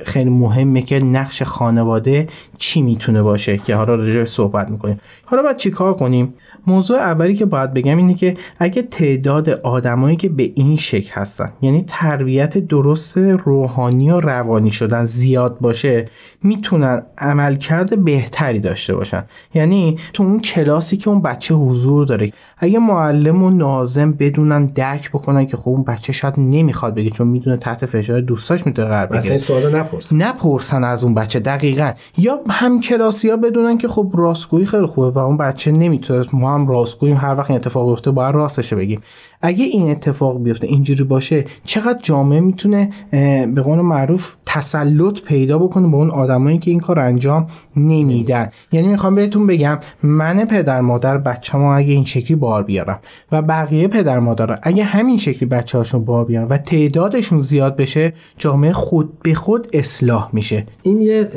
خیلی 0.05 0.29
مهمه 0.29 0.81
که 0.81 0.99
نقش 0.99 1.43
خانواده 1.43 2.27
چی 2.57 2.81
می‌تونه 2.81 3.21
باشه. 3.21 3.57
که 3.57 3.75
حالا 3.75 3.95
صحبت 4.25 4.69
می‌کنیم. 4.69 4.99
حالا 5.25 5.43
باید 5.43 5.57
چیکار 5.57 5.93
کنیم؟ 5.93 6.33
موضوع 6.67 6.97
اولی 6.97 7.35
که 7.35 7.45
باید 7.45 7.73
بگم 7.73 7.97
اینه 7.97 8.13
که 8.13 8.37
اگه 8.59 8.81
تعداد 8.81 9.49
آدمایی 9.49 10.15
که 10.15 10.29
به 10.29 10.51
این 10.55 10.75
شکل 10.75 11.11
هستن 11.13 11.53
یعنی 11.61 11.83
تربیت 11.87 12.57
درست 12.57 13.17
روحانی 13.17 14.11
و 14.11 14.19
روانی 14.19 14.71
شدن 14.71 15.05
زیاد 15.05 15.59
باشه 15.59 16.09
می‌تونن 16.43 17.01
عملکرد 17.17 18.03
بهتری 18.03 18.59
داشته 18.59 18.95
باشن. 18.95 19.23
یعنی 19.53 19.97
تو 20.13 20.23
اون 20.23 20.39
کلاسی 20.39 20.97
که 20.97 21.09
اون 21.09 21.21
بچه 21.21 21.55
حضور 21.55 22.05
داره 22.05 22.31
اگه 22.57 22.79
معلم 22.79 23.43
و 23.43 23.49
ناظم 23.49 24.11
بدونن 24.11 24.65
درک 24.65 25.09
بکنن 25.09 25.45
که 25.47 25.57
خب 25.57 25.69
اون 25.69 25.83
بچه 25.83 26.13
شاید 26.13 26.33
نمی‌خواد 26.37 26.95
بگه 26.95 27.09
چون 27.09 27.27
می‌دونه 27.27 27.57
تحت 27.57 27.85
فشار 27.85 28.21
دوستاش 28.21 28.65
می‌تونه 28.65 28.87
قرار 28.87 29.05
اصلا 29.05 29.17
بگیره 29.17 29.31
این 29.31 29.39
سوالو 29.39 29.77
نپرس 29.77 30.13
نپرسن 30.13 30.83
از 30.83 31.03
اون 31.03 31.13
بچه 31.13 31.39
دقیقا. 31.39 31.91
یا 32.17 32.39
هم 32.49 32.81
کلاسی 32.81 33.29
ها 33.29 33.37
بدونن 33.37 33.77
که 33.77 33.87
خب 33.87 34.10
راستگویی 34.13 34.65
خیلی 34.65 34.85
خوبه 34.85 35.09
و 35.09 35.17
اون 35.17 35.37
بچه 35.37 35.71
نمی‌تونه 35.71 36.25
ما 36.33 36.53
هم 36.53 36.67
راستگوییم 36.67 37.17
هر 37.17 37.35
وقت 37.35 37.49
این 37.49 37.59
اتفاق 37.59 37.89
بیفته 37.89 38.11
باید 38.11 38.35
راستش 38.35 38.73
بگیم. 38.73 39.01
اگه 39.41 39.65
این 39.65 39.91
اتفاق 39.91 40.43
بیفته 40.43 40.67
اینجوری 40.67 41.03
باشه 41.03 41.45
چقدر 41.63 41.99
جامعه 42.03 42.39
می‌تونه 42.39 42.89
به 43.55 43.61
قول 43.63 43.81
معروف 43.81 44.35
تسلط 44.53 45.21
پیدا 45.21 45.57
بکنه 45.57 45.87
به 45.87 45.95
اون 45.95 46.11
آدمایی 46.11 46.57
که 46.57 46.71
این 46.71 46.79
کار 46.79 46.99
انجام 46.99 47.47
نمیدن. 47.75 48.49
یعنی 48.71 48.87
می‌خوام 48.87 49.15
بهتون 49.15 49.47
بگم 49.47 49.79
من 50.03 50.45
پدر 50.45 50.81
مادر 50.81 51.17
بچه‌مو 51.17 51.67
اگه 51.67 51.93
این 51.93 52.03
شکلی 52.03 52.35
بار 52.35 52.63
بیارم 52.63 52.99
و 53.31 53.41
بقیه 53.41 53.87
پدر 53.87 54.19
مادر 54.19 54.59
اگه 54.63 54.83
همین 54.83 55.17
شکلی 55.17 55.49
بچه 55.49 55.77
هاشون 55.77 56.05
بار 56.05 56.25
بیارن 56.25 56.47
و 56.47 56.57
تعدادشون 56.57 57.41
زیاد 57.41 57.75
بشه 57.75 58.13
جامعه 58.37 58.71
خود 58.71 59.19
به 59.23 59.33
خود 59.33 59.67
اصلاح 59.73 60.29
میشه. 60.33 60.65
این 60.81 61.01
یه 61.01 61.27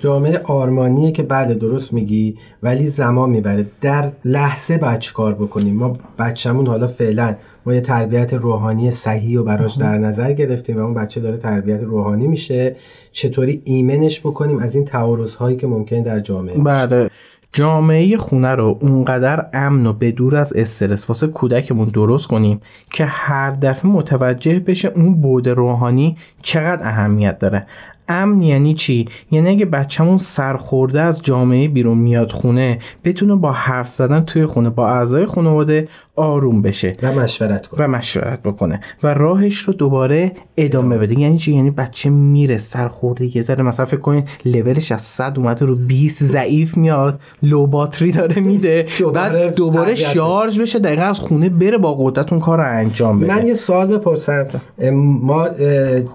جامعه 0.00 0.40
آرمانیه 0.44 1.12
که 1.12 1.22
بله 1.22 1.54
درست 1.54 1.92
میگی 1.92 2.36
ولی 2.62 2.86
زمان 2.86 3.30
می‌بره. 3.30 3.66
در 3.80 4.12
لحظه 4.24 4.78
باید 4.78 4.98
چیکار 4.98 5.34
بکنیم؟ 5.34 5.76
ما 5.76 5.92
بچه‌مون 6.18 6.66
حالا 6.66 6.86
فعلا 6.86 7.34
ما 7.66 7.74
یه 7.74 7.80
تربیت 7.80 8.34
روحانی 8.34 8.90
صحیح 8.90 9.40
و 9.40 9.42
براش 9.42 9.74
در 9.74 9.98
نظر 9.98 10.32
گرفتیم 10.32 10.76
و 10.76 10.80
اون 10.80 10.94
بچه 10.94 11.20
داره 11.20 11.36
تربیت 11.36 11.80
روحانی 11.80 12.26
میشه. 12.26 12.76
چطوری 13.12 13.62
ایمنش 13.64 14.20
بکنیم 14.20 14.58
از 14.58 14.74
این 14.74 14.84
تعارض 14.84 15.34
هایی 15.34 15.56
که 15.56 15.66
ممکن 15.66 16.02
در 16.02 16.20
جامعه. 16.20 16.58
بله. 16.58 17.10
جامعه 17.52 18.16
خونه 18.16 18.54
رو 18.54 18.78
اونقدر 18.80 19.46
امن 19.52 19.86
و 19.86 19.92
به 19.92 20.10
دور 20.10 20.36
از 20.36 20.52
استرس 20.56 21.08
واسه 21.08 21.26
کودکمون 21.26 21.88
درست 21.88 22.26
کنیم 22.26 22.60
که 22.90 23.04
هر 23.04 23.50
دفعه 23.50 23.90
متوجه 23.90 24.58
بشه 24.58 24.88
اون 24.88 25.20
بود 25.20 25.48
روحانی 25.48 26.16
چقدر 26.42 26.88
اهمیت 26.88 27.38
داره. 27.38 27.66
امن 28.08 28.42
یعنی 28.42 28.74
چی؟ 28.74 29.08
یعنی 29.30 29.48
اگه 29.48 29.66
بچه‌مون 29.66 30.18
سرخورده 30.18 31.00
از 31.00 31.22
جامعه 31.22 31.68
بیرون 31.68 31.98
میاد 31.98 32.32
خونه 32.32 32.78
بتونه 33.04 33.34
با 33.34 33.52
حرف 33.52 33.88
زدن 33.88 34.20
توی 34.20 34.46
خونه 34.46 34.70
با 34.70 34.88
اعضای 34.88 35.26
خانواده 35.26 35.88
آروم 36.16 36.62
بشه. 36.62 36.96
و 37.02 37.12
مشورت 37.12 37.66
کنیم 37.66 37.84
و 37.84 37.96
مشورت 37.96 38.42
بکنه. 38.42 38.80
و 39.02 39.14
راهش 39.14 39.56
رو 39.56 39.72
دوباره 39.72 40.32
ادامه 40.56 40.98
بده. 40.98 41.20
یعنی 41.20 41.38
چی؟ 41.38 41.52
یعنی 41.54 41.70
بچه 41.70 42.10
میره 42.10 42.58
سرخورده 42.58 43.36
یه 43.36 43.42
ذره 43.42 43.62
مثلا 43.62 43.86
فکر 43.86 44.00
کنین 44.00 44.24
لولش 44.44 44.92
از 44.92 45.02
100 45.02 45.38
اومده 45.38 45.66
رو 45.66 45.76
20 45.76 46.24
ضعیف 46.24 46.76
میاد 46.76 47.20
لو 47.42 47.66
باتری 47.66 48.12
داره 48.12 48.40
میده. 48.42 48.86
بعد 49.14 49.54
دوباره. 49.54 49.94
شارژ 49.94 50.60
بشه 50.60 50.78
دقیقا 50.78 51.02
از 51.02 51.18
خونه 51.18 51.48
بره 51.48 51.78
با 51.78 51.94
قدرت 51.94 52.32
اون 52.32 52.40
کار 52.40 52.58
رو 52.58 52.64
انجام 52.66 53.20
بده. 53.20 53.34
من 53.34 53.46
یه 53.46 53.54
سوال 53.54 53.86
بپرسم. 53.86 54.46
ما 54.92 55.48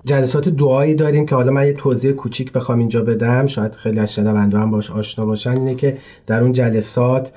جلسات 0.06 0.50
دعایی 0.50 0.96
داریم 0.96 1.26
که 1.26 1.36
حالا 1.36 1.52
من 1.52 1.66
یه 1.66 1.74
توضیح 1.84 2.12
کوچیک 2.12 2.52
بخوام 2.52 2.80
اینجا 2.80 3.02
بدم 3.02 3.48
شاید 3.48 3.76
خیلی 3.76 4.00
از 4.00 4.14
شنونده 4.14 4.58
هم 4.58 4.72
باش 4.72 4.92
آشنا 4.92 5.26
باشن 5.26 5.52
اینه 5.52 5.76
که 5.76 5.98
در 6.28 6.42
اون 6.42 6.52
جلسات 6.52 7.32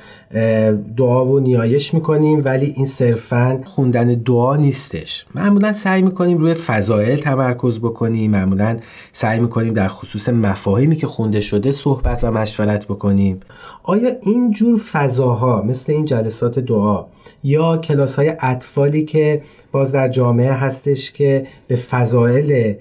دعا 0.97 1.27
و 1.27 1.41
نیایش 1.41 1.95
می‌کنیم 1.95 2.43
ولی 2.45 2.67
این 2.77 2.87
صرفا 2.87 3.61
خوندن 3.65 4.07
دعا 4.07 4.57
نیستش. 4.57 5.27
معمولا 5.35 5.73
سعی 5.73 6.03
می‌کنیم 6.03 6.39
روی 6.39 6.55
فضایل 6.55 7.19
تمرکز 7.19 7.81
بکنیم 7.81 8.31
معمولا 8.31 8.77
سعی 9.13 9.41
می‌کنیم 9.41 9.75
در 9.75 9.89
خصوص 9.89 10.29
مفاهیمی 10.29 10.97
که 10.97 11.07
خونده 11.07 11.41
شده 11.41 11.73
صحبت 11.73 12.25
و 12.25 12.31
مشورت 12.31 12.85
بکنیم. 12.85 13.41
آیا 13.83 14.11
این 14.23 14.51
جور 14.51 14.79
فضاها 14.93 15.63
مثل 15.63 15.93
این 15.93 16.05
جلسات 16.05 16.59
دعا 16.59 17.05
یا 17.45 17.77
کلاس 17.77 18.17
های 18.17 18.33
اطفالی 18.41 19.05
که 19.05 19.43
باز 19.73 19.93
در 19.93 20.09
جامعه 20.09 20.53
هستش 20.53 21.13
که 21.13 21.47
به 21.69 21.77
فضایل 21.77 22.75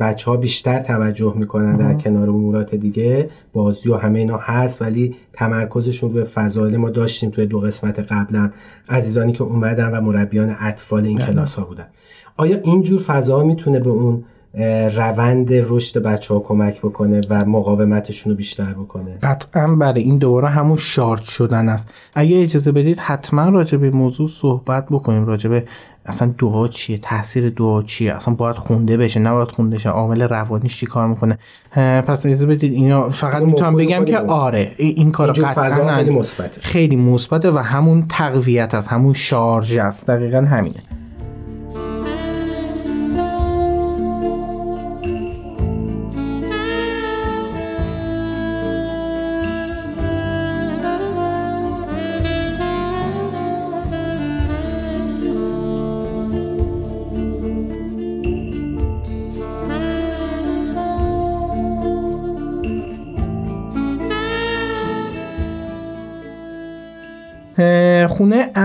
بچه 0.00 0.30
ها 0.30 0.36
بیشتر 0.36 0.80
توجه 0.80 1.34
می‌کنن 1.36 1.76
در 1.76 1.94
کنار 1.94 2.30
امورات 2.30 2.74
دیگه 2.74 3.30
بازی 3.52 3.90
و 3.90 3.96
همه 3.96 4.18
اینا 4.18 4.36
هست 4.36 4.82
ولی 4.82 5.16
تمرکزشون 5.32 6.10
روی 6.10 6.24
فضایل 6.24 6.76
ما 6.76 6.90
داشتیم 6.90 7.30
توی 7.30 7.46
دو 7.46 7.60
قسمت 7.60 7.98
قبلم. 7.98 8.52
عزیزانی 8.88 9.32
که 9.32 9.42
اومدن 9.42 9.90
و 9.90 10.00
مربیان 10.00 10.56
اطفال 10.60 11.04
این 11.04 11.18
کلاس 11.18 11.54
ها 11.54 11.64
بودن. 11.64 11.86
آیا 12.36 12.56
این 12.64 12.82
جور 12.82 13.00
فضا 13.00 13.44
می‌تونه 13.44 13.80
به 13.80 13.90
اون 13.90 14.24
روند 14.94 15.48
رشد 15.52 16.02
بچه 16.02 16.34
ها 16.34 16.40
کمک 16.40 16.80
بکنه 16.80 17.20
و 17.30 17.44
مقاومتشون 17.44 18.30
رو 18.30 18.36
بیشتر 18.36 18.72
بکنه؟ 18.72 19.14
قطعا 19.22 19.74
برای 19.74 20.02
این 20.02 20.18
دوباره 20.18 20.48
همون 20.48 20.76
شارژ 20.76 21.22
شدن 21.22 21.68
است. 21.68 21.88
اگه 22.14 22.42
اجازه 22.42 22.72
بدید 22.72 22.98
حتما 22.98 23.48
راجع 23.48 23.78
به 23.78 23.90
موضوع 23.90 24.28
صحبت 24.28 24.86
بکنیم 24.90 25.26
راجع 25.26 25.50
به 25.50 25.64
اصلا 26.06 26.34
دعا 26.38 26.68
چیه؟ 26.68 26.98
تاثیر 26.98 27.50
دعا 27.50 27.82
چیه؟ 27.82 28.14
اصلا 28.14 28.34
باید 28.34 28.56
خونده 28.56 28.96
بشه 28.96 29.20
نباید 29.20 29.50
خونده 29.50 29.78
شه. 29.78 29.88
عامل 29.88 30.22
روانیش 30.22 30.80
چی 30.80 30.86
کار 30.86 31.06
می‌کنه 31.06 31.38
پس 32.06 32.26
اجازه 32.26 32.46
بدید 32.46 32.72
اینا 32.72 33.08
فقط 33.08 33.42
می‌تونم 33.42 33.76
بگم 33.76 34.04
که. 34.04 34.18
آره 34.18 34.72
این 34.76 35.12
کار 35.12 35.32
قطعا 35.32 35.96
خیلی 35.96 36.10
مثبته. 36.10 36.60
خیلی 36.60 36.96
مثبته 36.96 37.50
و 37.50 37.58
همون 37.58 38.06
تقویت 38.08 38.74
است 38.74 38.88
همون 38.88 39.12
شارژ 39.12 39.76
است. 39.76 40.10
دقیقا 40.10 40.38
همینه. 40.38 40.82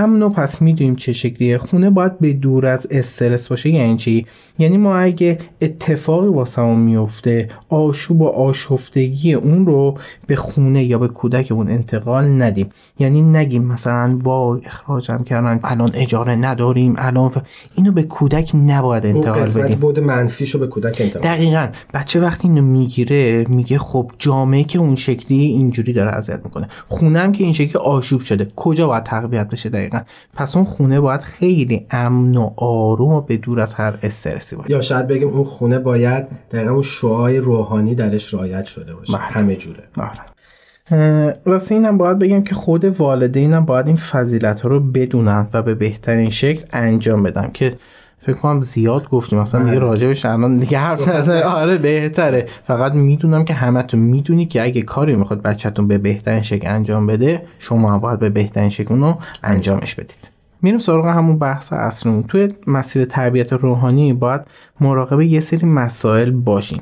امن 0.07 0.23
و 0.23 0.29
پس 0.29 0.61
می‌دونیم 0.61 0.95
چه 0.95 1.13
شکلیه. 1.13 1.57
خونه 1.57 1.89
باید 1.89 2.19
به 2.19 2.33
دور 2.33 2.65
از 2.65 2.87
استرس 2.91 3.49
باشه 3.49 3.69
یعنی 3.69 3.97
چی؟ 3.97 4.25
یعنی 4.59 4.77
ما 4.77 4.97
اگه 4.97 5.39
اتفاقی 5.61 6.27
واسمون 6.27 6.79
میفته 6.79 7.49
آشوب 7.69 8.21
و 8.21 8.27
آشفتگی 8.27 9.33
اون 9.33 9.65
رو 9.65 9.97
به 10.27 10.35
خونه 10.35 10.83
یا 10.83 10.97
به 10.97 11.07
کودکمون 11.07 11.69
انتقال 11.69 12.41
ندیم. 12.41 12.69
یعنی 12.99 13.21
نگیم 13.21 13.63
مثلا 13.63 14.19
وای 14.23 14.61
اخراجم 14.65 15.23
کردن 15.23 15.59
الان 15.63 15.91
اجاره 15.93 16.35
نداریم 16.35 16.93
الان 16.97 17.29
ف... 17.29 17.37
اینو 17.75 17.91
به 17.91 18.03
کودک 18.03 18.51
نباید 18.67 19.05
انتقال 19.05 19.63
بدیم. 19.63 19.79
بود 19.79 19.99
منفیشو 19.99 20.59
به 20.59 20.67
کودک 20.67 21.01
انتقال. 21.01 21.23
دقیقا. 21.23 21.67
بچه 21.93 22.19
وقتی 22.19 22.47
اینو 22.47 22.61
می‌گیره 22.61 23.45
میگه 23.49 23.77
خب 23.77 24.11
جامعه 24.17 24.63
که 24.63 24.79
اون 24.79 24.95
شکلی 24.95 25.37
اینجوری 25.37 25.93
داره 25.93 26.11
اذیت 26.11 26.39
می‌کنه. 26.43 26.67
خونم 26.87 27.31
که 27.31 27.43
این 27.43 27.53
شکلی 27.53 27.81
آشوب 27.81 28.21
شده. 28.21 28.47
کجا 28.55 28.87
باید 28.87 29.03
تقویت 29.03 29.49
بشه 29.49 29.69
دقیقا؟ 29.69 29.96
پس 30.33 30.55
اون 30.55 30.65
خونه 30.65 30.99
باید 30.99 31.21
خیلی 31.21 31.85
امن 31.91 32.37
و 32.37 32.51
آروم 32.55 33.13
و 33.13 33.21
به 33.21 33.37
دور 33.37 33.59
از 33.59 33.75
هر 33.75 33.93
استرسی 34.03 34.55
باشه 34.55 34.71
یا 34.71 34.81
شاید 34.81 35.07
بگیم 35.07 35.27
اون 35.27 35.43
خونه 35.43 35.79
باید 35.79 36.27
دقیقا 36.51 36.71
اون 36.71 36.81
شعای 36.81 37.37
روحانی 37.37 37.95
درش 37.95 38.33
رعایت 38.33 38.65
شده 38.65 38.95
باشه 38.95 39.13
بله. 39.13 39.21
همه 39.21 39.55
جوره 39.55 39.83
آره. 39.97 41.33
راستی 41.45 41.75
اینم 41.75 41.97
باید 41.97 42.19
بگم 42.19 42.43
که 42.43 42.55
خود 42.55 42.85
والدینم 42.85 43.65
باید 43.65 43.87
این 43.87 43.95
فضیلت 43.95 44.61
ها 44.61 44.69
رو 44.69 44.79
بدونن 44.79 45.47
و 45.53 45.61
به 45.61 45.75
بهترین 45.75 46.29
شکل 46.29 46.65
انجام 46.73 47.23
بدن 47.23 47.49
که 47.53 47.75
فکر 48.19 48.35
کنم 48.35 48.61
زیاد 48.61 49.09
گفتیم. 49.09 49.39
مثلا 49.39 49.63
دیگه 49.63 49.79
راجبش 49.79 50.25
الان 50.25 50.57
دیگه 50.57 50.77
حرف 50.77 51.07
نزنه. 51.07 51.43
آره 51.43 51.77
بهتره. 51.77 52.45
فقط 52.63 52.93
می‌دونم 52.93 53.45
که 53.45 53.53
همتون 53.53 53.99
می‌دونی 53.99 54.45
که 54.45 54.63
اگه 54.63 54.81
کاری 54.81 55.15
می‌خواد 55.15 55.41
بچهتون 55.41 55.87
به 55.87 55.97
بهترین 55.97 56.41
شکل 56.41 56.67
انجام 56.67 57.07
بده 57.07 57.41
شما 57.59 57.97
باید 57.97 58.19
به 58.19 58.29
بهترین 58.29 58.69
شکل 58.69 58.93
اونو 58.93 59.15
انجامش 59.43 59.95
بدید. 59.95 60.31
میریم 60.61 60.79
سراغ 60.79 61.05
همون 61.05 61.39
بحث 61.39 61.73
اصلیمون 61.73 62.23
توی 62.23 62.47
مسیر 62.67 63.05
تربیت 63.05 63.53
روحانی 63.53 64.13
باید 64.13 64.41
مراقب 64.79 65.21
یه 65.21 65.39
سری 65.39 65.67
مسائل 65.67 66.31
باشیم. 66.31 66.81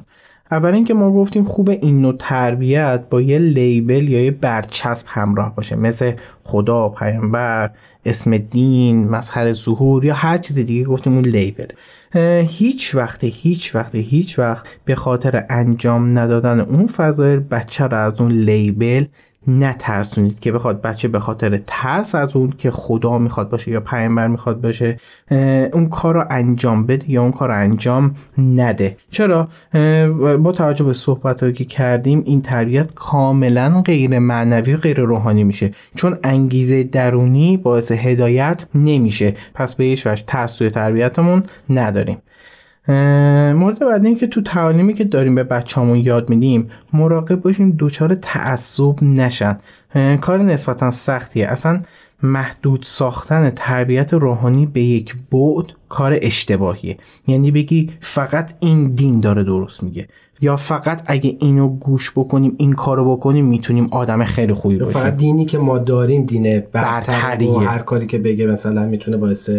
اول 0.52 0.74
اینکه 0.74 0.94
ما 0.94 1.12
گفتیم 1.12 1.44
خوب 1.44 1.70
این 1.70 2.02
نوع 2.02 2.16
تربیت 2.20 3.04
با 3.10 3.22
یه 3.22 3.40
لیبل 3.40 4.10
یا 4.10 4.24
یه 4.26 4.32
برچسب 4.32 5.08
همراه 5.10 5.56
باشه. 5.56 5.76
مثل 5.76 6.12
خدا 6.44 6.90
پیامبر 6.90 7.72
اسم 8.06 8.38
دین 8.38 9.08
مظهر 9.08 9.54
ظهور 9.54 10.06
یا 10.06 10.14
هر 10.14 10.38
چیز 10.38 10.60
دیگه 10.60 10.84
گفتیم 10.84 11.14
اون 11.14 11.26
لیبل. 11.26 11.68
هیچ 12.48 12.96
وقت 12.96 13.24
هیچ 13.24 13.76
وقت 13.76 13.96
هیچ 13.96 14.40
وقت 14.40 14.66
به 14.86 14.96
خاطر 14.96 15.46
انجام 15.50 16.18
ندادن 16.18 16.60
اون 16.60 16.88
فضایل 16.88 17.40
بچه 17.40 17.84
رو 17.84 17.98
از 17.98 18.22
اون 18.22 18.32
لیبل 18.32 19.06
نترسونید 19.48 20.40
که 20.40 20.52
بخواد 20.52 20.82
بچه 20.82 21.08
به 21.08 21.20
خاطر 21.20 21.62
ترس 21.68 22.16
از 22.16 22.36
اون 22.36 22.54
که 22.58 22.72
خدا 22.72 23.18
می‌خواد 23.18 23.50
باشه 23.50 23.72
یا 23.72 23.80
پیامبر 23.80 24.28
می‌خواد 24.28 24.62
باشه 24.62 24.98
اون 25.74 25.90
کار 25.90 26.14
رو 26.14 26.24
انجام 26.30 26.86
بده 26.86 27.12
یا 27.12 27.22
اون 27.22 27.32
کار 27.32 27.50
رو 27.50 27.56
انجام 27.56 28.16
نده. 28.38 28.98
چرا؟ 29.12 29.48
با 30.38 30.52
توجه 30.52 30.86
به 30.86 30.94
صحبت 30.94 31.56
که 31.56 31.66
کردیم 31.66 32.24
این 32.26 32.42
تربیت 32.42 32.94
کاملا 32.94 33.82
غیر 33.82 34.20
معنوی 34.20 34.74
و 34.74 34.78
غیر 34.78 35.00
روحانی 35.00 35.44
میشه. 35.44 35.72
چون 35.96 36.18
انگیزه 36.24 36.84
درونی 36.84 37.58
باعث 37.58 37.92
هدایت 37.92 38.66
نمیشه. 38.76 39.34
پس 39.54 39.74
به 39.74 39.84
هیچ 39.84 40.08
وجه 40.08 40.24
ترس 40.28 40.56
توی 40.56 40.70
تربیتمون 40.70 41.44
نداریم. 41.70 42.18
مورد 43.56 43.80
بعدی 43.80 44.16
که 44.16 44.28
تو 44.28 44.42
تعالیمی 44.42 44.94
که 44.94 45.04
داریم 45.04 45.36
به 45.36 45.44
بچه‌مون 45.44 45.98
یاد 45.98 46.30
میدیم 46.30 46.70
مراقب 46.94 47.42
باشیم 47.42 47.76
دچار 47.80 48.16
تعصب 48.16 49.04
نشن. 49.04 49.58
کار 50.22 50.42
نسبتا 50.42 50.92
سختیه. 50.92 51.48
اصلا 51.48 51.82
محدود 52.24 52.84
ساختن 52.84 53.50
تربیت 53.50 54.14
روحانی 54.14 54.66
به 54.66 54.82
یک 54.82 55.16
بعد 55.32 55.66
کار 55.90 56.18
اشتباهیه. 56.22 56.98
یعنی 57.28 57.52
بگی 57.52 57.92
فقط 58.00 58.54
این 58.60 58.88
دین 58.88 59.20
داره 59.20 59.44
درست 59.44 59.84
میگه. 59.84 60.08
یا 60.42 60.56
فقط 60.56 61.02
اگه 61.06 61.38
اینو 61.40 61.68
گوش 61.68 62.12
بکنیم 62.12 62.56
این 62.58 62.74
کارو 62.74 63.16
بکنیم 63.16 63.46
می‌تونیم 63.46 63.88
آدم 63.92 64.24
خیلی 64.24 64.54
خوبی 64.54 64.78
باشیم 64.78 64.94
فقط 64.94 65.18
دینی 65.18 65.46
که 65.46 65.58
ما 65.58 65.78
داریم 65.78 66.26
دینه 66.26 66.68
برتریه 66.72 67.60
هر 67.60 67.80
کاری 67.80 68.08
که 68.08 68.18
بگه 68.18 68.48
مثلا 68.48 68.86
می‌تونه 68.86 69.18
باعث 69.18 69.50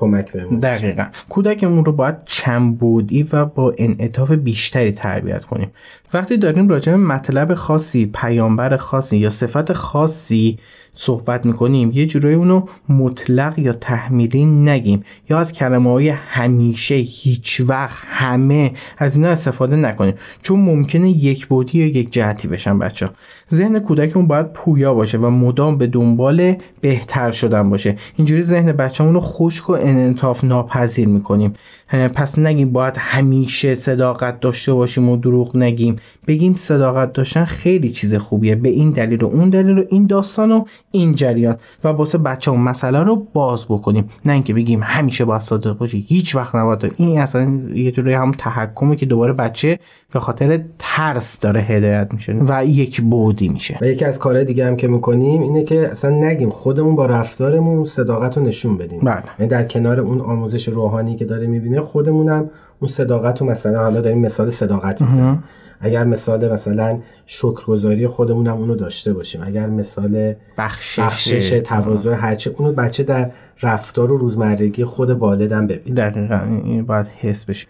کمک 0.00 0.32
بهمون 0.32 0.60
دقیقا. 0.60 1.06
کودکمون 1.28 1.84
رو 1.84 1.92
باید 1.92 2.24
چنبودی 2.24 3.28
و 3.32 3.44
با 3.44 3.74
انعطاف 3.78 4.32
بیشتری 4.32 4.92
تربیت 4.92 5.44
کنیم. 5.44 5.70
وقتی 6.14 6.36
داریم 6.36 6.68
راجع 6.68 6.92
به 6.92 6.98
مطلب 6.98 7.54
خاصی 7.54 8.06
پیامبر 8.06 8.76
خاصی 8.76 9.18
یا 9.18 9.30
صفت 9.30 9.72
خاصی 9.72 10.58
صحبت 10.94 11.46
می‌کنیم 11.46 11.90
یه 11.94 12.06
جورایی 12.06 12.36
اونو 12.36 12.66
مطلق 12.88 13.58
یا 13.58 13.72
تحمیلی 13.72 14.46
نگیم. 14.46 15.04
یا 15.30 15.38
از 15.38 15.52
کلمه 15.52 15.90
های 15.90 16.08
همیشه 16.08 16.94
هیچ 16.94 17.62
وقت 17.66 18.02
همه 18.06 18.72
از 18.98 19.16
اینا 19.16 19.28
استفاده 19.28 19.76
نکنیم. 19.76 20.14
چون 20.42 20.60
ممکنه 20.60 21.10
یک 21.10 21.46
بودی 21.46 21.78
یا 21.78 21.86
یک 21.86 22.12
جهتی 22.12 22.48
بشن 22.48 22.78
بچه 22.78 23.08
ذهن 23.54 23.78
کودکمون 23.78 24.26
باید 24.26 24.52
پویا 24.52 24.94
باشه 24.94 25.18
و 25.18 25.30
مدام 25.30 25.78
به 25.78 25.86
دنبال 25.86 26.54
بهتر 26.80 27.30
شدن 27.30 27.70
باشه. 27.70 27.96
اینجوری 28.16 28.42
ذهن 28.42 28.72
بچه‌مون 28.72 29.14
رو 29.14 29.20
خشک 29.20 29.70
و 29.70 29.72
انعطاف 29.72 30.44
ناپذیر 30.44 31.08
می‌کنیم. 31.08 31.52
پس 31.90 32.38
نگیم 32.38 32.72
باید 32.72 32.94
همیشه 32.98 33.74
صداقت 33.74 34.40
داشته 34.40 34.72
باشیم 34.72 35.08
و 35.08 35.16
دروغ 35.16 35.56
نگیم. 35.56 35.96
بگیم 36.26 36.54
صداقت 36.54 37.12
داشتن 37.12 37.44
خیلی 37.44 37.90
چیز 37.90 38.14
خوبیه. 38.14 38.54
به 38.54 38.68
این 38.68 38.90
دلیل 38.90 39.22
و 39.22 39.26
اون 39.26 39.50
دلیل 39.50 39.78
و 39.78 39.84
این 39.88 40.06
داستان 40.06 40.52
و 40.52 40.64
این 40.90 41.14
جریان. 41.14 41.56
و 41.84 41.88
واسه 41.88 42.18
بچه 42.18 42.50
اون 42.50 42.60
مسئله 42.60 43.02
رو 43.02 43.26
باز 43.34 43.64
بکنیم. 43.64 44.08
نه 44.24 44.32
اینکه 44.32 44.54
بگیم 44.54 44.80
همیشه 44.82 45.24
باید 45.24 45.42
صادق 45.42 45.72
باشی. 45.72 46.04
هیچ 46.08 46.36
وقت 46.36 46.54
نباید. 46.54 46.94
این 46.96 47.20
اصلا 47.20 47.60
یه 47.74 47.90
جوری 47.90 48.12
هم 48.12 48.32
تحکمه 48.38 48.96
که 48.96 49.06
دوباره 49.06 49.32
بچه 49.32 49.78
به 50.12 50.20
خاطر 50.20 50.60
ترس 50.78 51.40
داره 51.40 51.60
هدایت 51.60 52.08
میشه 52.12 52.32
و 52.32 52.64
یک 52.64 53.00
بودی 53.00 53.48
میشه. 53.48 53.78
و 53.80 53.86
یکی 53.86 54.04
از 54.04 54.18
کارهای 54.18 54.44
دیگه 54.44 54.66
هم 54.66 54.76
که 54.76 54.88
می‌کنیم 54.88 55.42
اینه 55.42 55.64
که 55.64 55.88
اصلا 55.88 56.10
نگیم 56.10 56.50
خودمون 56.50 56.94
با 56.94 57.06
رفتارمون 57.06 57.84
صداقت 57.84 58.36
رو 58.36 58.42
نشون 58.42 58.76
بدیم. 58.76 59.00
بله. 59.00 59.22
یعنی 59.38 59.50
در 59.50 59.64
کنار 59.64 60.00
اون 60.00 60.20
آموزش 60.20 60.68
روحانی 60.68 61.16
که 61.16 61.24
داره 61.24 61.46
می‌بینه 61.46 61.79
خودمونم. 61.80 62.50
اون 62.80 62.90
صداقت 62.90 63.40
رو 63.40 63.46
مثلا 63.46 63.82
حالا 63.82 64.00
داریم 64.00 64.18
مثال 64.18 64.48
صداقت 64.48 65.02
می‌زنیم. 65.02 65.44
اگر 65.80 66.04
مثال 66.04 66.52
مثلا 66.52 66.98
شکرگزاری 67.26 68.06
خودمون 68.06 68.46
هم 68.46 68.56
اونو 68.56 68.74
داشته 68.74 69.12
باشیم. 69.12 69.42
اگر 69.44 69.66
مثال 69.66 70.34
بخشش, 70.58 70.98
بخشش 70.98 71.50
تواضع 71.64 72.12
هرچه 72.12 72.54
اونو 72.58 72.72
بچه 72.72 73.02
در 73.02 73.30
رفتار 73.62 74.12
و 74.12 74.16
روزمرگی 74.16 74.84
خود 74.84 75.10
والدم 75.10 75.66
ببین 75.66 75.94
دقیقا. 75.94 76.40
این 76.64 76.86
باید 76.86 77.06
حس 77.06 77.44
بشه. 77.44 77.66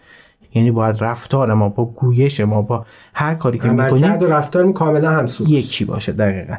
یعنی 0.53 0.71
باید 0.71 0.95
رفتار 0.99 1.53
ما 1.53 1.69
با 1.69 1.85
گویش 1.85 2.39
ما 2.39 2.61
با 2.61 2.85
هر 3.13 3.35
کاری 3.35 3.59
که 3.59 3.69
می‌کنیم 3.69 4.19
و 4.19 4.25
رفتار 4.25 4.71
کاملا 4.71 5.11
همسو 5.11 5.43
یکی 5.49 5.85
باشه. 5.85 6.11
دقیقا. 6.11 6.55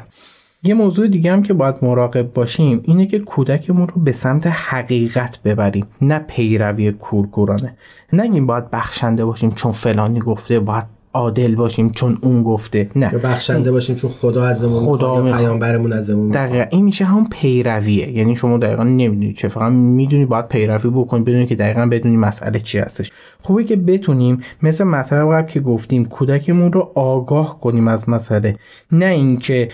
یه 0.65 0.73
موضوع 0.73 1.07
دیگه 1.07 1.31
هم 1.31 1.43
که 1.43 1.53
باید 1.53 1.75
مراقب 1.81 2.33
باشیم 2.33 2.81
اینه 2.83 3.05
که 3.05 3.19
کودکمون 3.19 3.87
رو 3.87 4.01
به 4.01 4.11
سمت 4.11 4.47
حقیقت 4.47 5.39
ببریم 5.43 5.87
نه 6.01 6.19
پیروی 6.19 6.91
کورکورانه. 6.91 7.75
نگیم 8.13 8.47
باید 8.47 8.71
بخشنده 8.71 9.25
باشیم 9.25 9.49
چون 9.49 9.71
فلانی 9.71 10.19
گفته 10.19 10.59
باید 10.59 10.92
عادل 11.13 11.55
باشیم 11.55 11.89
چون 11.89 12.17
اون 12.21 12.43
گفته. 12.43 12.89
نه. 12.95 13.09
یا 13.13 13.19
بخشنده 13.19 13.71
باشیم 13.71 13.95
چون 13.95 14.09
خدا 14.09 14.45
ازمون 14.45 14.79
خدا 14.83 15.27
یا 15.27 15.37
پیامبرمون 15.37 15.93
ازمون 15.93 16.27
دقیقا. 16.27 16.65
این 16.69 16.85
میشه 16.85 17.05
هم 17.05 17.29
پیرویه. 17.29 18.11
یعنی 18.11 18.35
شما 18.35 18.57
دقیقا 18.57 18.83
نمی‌دونی 18.83 19.33
چه. 19.33 19.47
فقط 19.47 19.71
می‌دونی 19.71 20.25
باید 20.25 20.47
پیروی 20.47 20.91
بکنی 20.91 21.23
بدونی 21.23 21.45
که 21.45 21.55
دقیقا 21.55 21.85
بدونی 21.85 22.17
مسئله 22.17 22.59
چی 22.59 22.79
هستش. 22.79 23.11
خوبه 23.41 23.63
که 23.63 23.75
بتونیم 23.75 24.41
مثل 24.63 24.83
مطلب 24.83 25.31
قبل 25.31 25.47
که 25.47 25.59
گفتیم 25.59 26.05
کودکمون 26.05 26.73
رو 26.73 26.91
آگاه 26.95 27.59
کنیم 27.59 27.87
از 27.87 28.09
مسئله. 28.09 28.55
نه 28.91 29.05
اینکه 29.05 29.69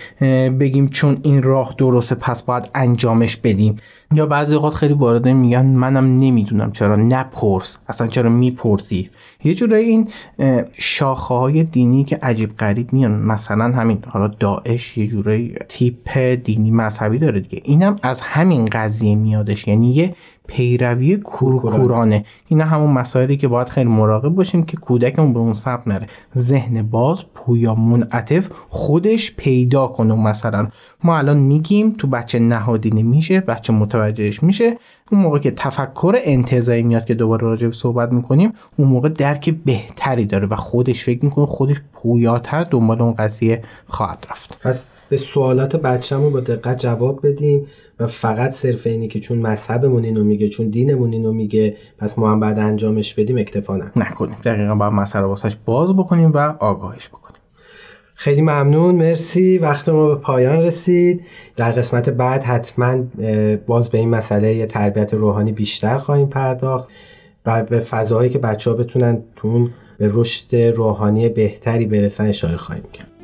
بگیم 0.60 0.88
چون 0.88 1.18
این 1.22 1.42
راه 1.42 1.74
درسته 1.78 2.14
پس 2.14 2.42
باید 2.42 2.70
انجامش 2.74 3.36
بدیم. 3.36 3.76
یا 4.14 4.26
بعضی 4.26 4.54
اوقات 4.54 4.74
خیلی 4.74 4.94
وارده 4.94 5.32
میگن 5.32 5.66
منم 5.66 6.16
نمی‌دونم 6.16 6.72
چرا. 6.72 6.96
نپرس. 6.96 7.78
اصلا 7.88 8.06
چرا 8.06 8.30
می‌پرسی؟ 8.30 9.10
یه 9.44 9.54
جورایی 9.54 9.86
این 9.88 10.08
شاخه 10.78 11.29
های 11.34 11.64
دینی 11.64 12.04
که 12.04 12.18
عجیب 12.22 12.56
غریب 12.56 12.92
میان. 12.92 13.12
مثلا 13.12 13.64
همین 13.64 13.98
حالا 14.06 14.26
داعش 14.28 14.98
یه 14.98 15.06
جورایی 15.06 15.54
تیپ 15.68 16.18
دینی 16.18 16.70
مذهبی 16.70 17.18
داره 17.18 17.40
دیگه. 17.40 17.62
اینم 17.64 17.96
از 18.02 18.20
همین 18.22 18.64
قضیه 18.64 19.14
میادش. 19.14 19.68
یعنی 19.68 19.90
یه 19.90 20.14
پیروی 20.50 21.16
کورکورانه 21.16 22.24
اینا 22.48 22.64
همون 22.64 22.90
مسائلی 22.90 23.36
که 23.36 23.48
باید 23.48 23.68
خیلی 23.68 23.88
مراقب 23.88 24.28
باشیم 24.28 24.62
که 24.62 24.76
کودکمون 24.76 25.32
به 25.32 25.38
اون 25.38 25.52
سمت 25.52 25.88
نره. 25.88 26.06
ذهن 26.36 26.82
باز 26.82 27.24
پویا 27.34 27.74
منعطف 27.74 28.48
خودش 28.68 29.34
پیدا 29.36 29.86
کنه. 29.86 30.14
مثلا 30.14 30.68
ما 31.04 31.18
الان 31.18 31.36
میگیم 31.36 31.90
تو 31.90 32.06
بچه 32.06 32.38
نهادینه 32.38 33.02
میشه 33.02 33.40
بچه 33.40 33.72
متوجهش 33.72 34.42
میشه. 34.42 34.76
اون 35.12 35.20
موقع 35.20 35.38
که 35.38 35.50
تفکر 35.50 36.16
انتظایی 36.24 36.82
میاد 36.82 37.04
که 37.04 37.14
دوباره 37.14 37.42
راجع 37.42 37.66
به 37.66 37.72
صحبت 37.72 38.12
می‌کنیم 38.12 38.52
اون 38.76 38.88
موقع 38.88 39.08
درک 39.08 39.50
بهتری 39.64 40.24
داره 40.24 40.46
و 40.46 40.56
خودش 40.56 41.04
فکر 41.04 41.24
می‌کنه 41.24 41.46
خودش 41.46 41.80
پویاتر 41.92 42.64
دنبال 42.64 43.02
اون 43.02 43.12
قضیه 43.12 43.62
خواهد 43.86 44.26
رفت. 44.30 44.58
پس 44.62 44.86
به 45.10 45.16
سوالات 45.16 45.76
بچه‌مون 45.76 46.32
با 46.32 46.40
دقت 46.40 46.78
جواب 46.78 47.26
بدیم 47.26 47.66
و 48.00 48.06
فقط 48.06 48.50
صرف 48.50 48.86
اینی 48.86 49.08
که 49.08 49.20
چون 49.20 49.38
مذهبمون 49.38 50.04
اینو 50.04 50.24
میگه 50.24 50.48
چون 50.48 50.68
دینمون 50.68 51.12
اینو 51.12 51.32
میگه 51.32 51.76
پس 51.98 52.18
ما 52.18 52.30
هم 52.30 52.40
بعد 52.40 52.58
انجامش 52.58 53.14
بدیم 53.14 53.38
اکتفا 53.38 53.80
نکنیم. 53.96 54.36
دقیقا 54.44 54.74
باید 54.74 54.92
مسئله 54.92 55.22
واسش 55.22 55.56
باز 55.64 55.96
بکنیم 55.96 56.32
و 56.32 56.38
آگاهش 56.60 57.08
بکنیم. 57.08 57.40
خیلی 58.14 58.42
ممنون. 58.42 58.94
مرسی. 58.94 59.58
وقت 59.58 59.88
ما 59.88 60.08
به 60.08 60.14
پایان 60.14 60.58
رسید. 60.58 61.24
در 61.56 61.70
قسمت 61.70 62.10
بعد 62.10 62.42
حتما 62.42 63.04
باز 63.66 63.90
به 63.90 63.98
این 63.98 64.08
مسئله 64.08 64.66
تربیت 64.66 65.14
روحانی 65.14 65.52
بیشتر 65.52 65.98
خواهیم 65.98 66.26
پرداخت 66.26 66.88
و 67.46 67.62
به 67.62 67.78
فضاهایی 67.78 68.30
که 68.30 68.38
بچه 68.38 68.70
ها 68.70 68.76
بتونن 68.76 69.22
تون 69.36 69.70
به 69.98 70.10
رشد 70.10 70.56
روحانی 70.56 71.28
بهتری 71.28 71.86
برسن 71.86 72.26
اشاره 72.26 72.56
خواهیم 72.56 72.84
کرد. 72.92 73.19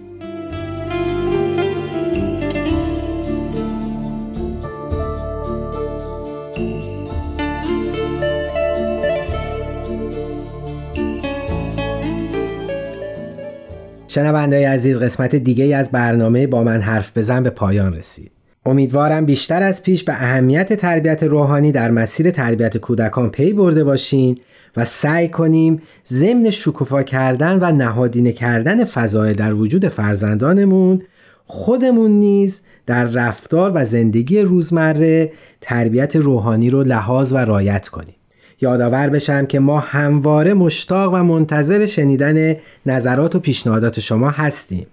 شنوندای 14.17 14.65
عزیز 14.65 14.99
قسمت 14.99 15.37
دیگه 15.37 15.65
ای 15.65 15.73
از 15.73 15.91
برنامه 15.91 16.47
با 16.47 16.63
من 16.63 16.81
حرف 16.81 17.19
بزن 17.19 17.43
به 17.43 17.51
پایان 17.51 17.95
رسید. 17.95 18.31
امیدوارم 18.67 19.27
بیشتر 19.27 19.63
از 19.63 19.83
پیش 19.83 20.05
به 20.05 20.13
اهمیت 20.13 20.73
تربیت 20.73 21.23
روحانی 21.23 21.73
در 21.73 21.91
مسیر 21.91 22.31
تربیت 22.31 22.77
کودکان 22.77 23.31
پی 23.31 23.53
برده 23.53 23.85
باشین 23.85 24.39
و 24.77 24.85
سعی 24.85 25.29
کنیم 25.29 25.83
ضمن 26.07 26.51
شکوفا 26.51 27.03
کردن 27.03 27.59
و 27.61 27.73
نهادینه 27.73 28.33
کردن 28.33 28.85
فضایل 28.85 29.37
در 29.37 29.55
وجود 29.55 29.89
فرزندانمون 29.89 31.03
خودمون 31.47 32.11
نیز 32.11 32.61
در 32.87 33.05
رفتار 33.05 33.73
و 33.75 33.85
زندگی 33.85 34.41
روزمره 34.41 35.33
تربیت 35.61 36.17
روحانی 36.17 36.71
رو 36.71 36.83
لحاظ 36.83 37.33
و 37.33 37.37
رایت 37.37 37.89
کنیم. 37.89 38.15
یادآور 38.61 39.09
بشم 39.09 39.47
که 39.47 39.59
ما 39.59 39.79
همواره 39.79 40.55
مشتاق 40.55 41.15
و 41.15 41.17
منتظر 41.17 41.87
شنیدن 41.87 42.57
نظرات 42.87 43.35
و 43.35 43.41
پیشنهادات 43.41 44.01
شما 44.01 44.31
هستیم. 44.31 44.87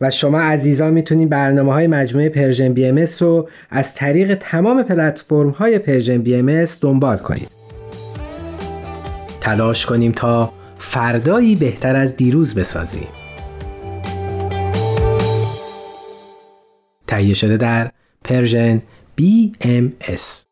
و 0.00 0.10
شما 0.10 0.40
عزیزان 0.40 0.92
می‌تونید 0.92 1.28
برنامه 1.28 1.72
های 1.72 1.86
مجموعه 1.86 2.28
Persian 2.28 2.72
BMS 2.72 3.04
رو 3.20 3.48
از 3.70 3.94
طریق 3.94 4.34
تمام 4.34 4.82
پلتفرم 4.82 5.50
های 5.50 5.78
Persian 5.78 6.18
BMS 6.18 6.64
دنبال 6.80 7.16
کنید. 7.16 7.50
تلاش 9.40 9.86
کنیم 9.86 10.12
تا 10.12 10.52
فردایی 10.78 11.56
بهتر 11.56 11.96
از 11.96 12.16
دیروز 12.16 12.54
بسازیم. 12.54 13.08
تهیه 17.06 17.34
شده 17.34 17.56
در 17.56 17.90
Persian 18.24 18.82
BMS 19.20 20.49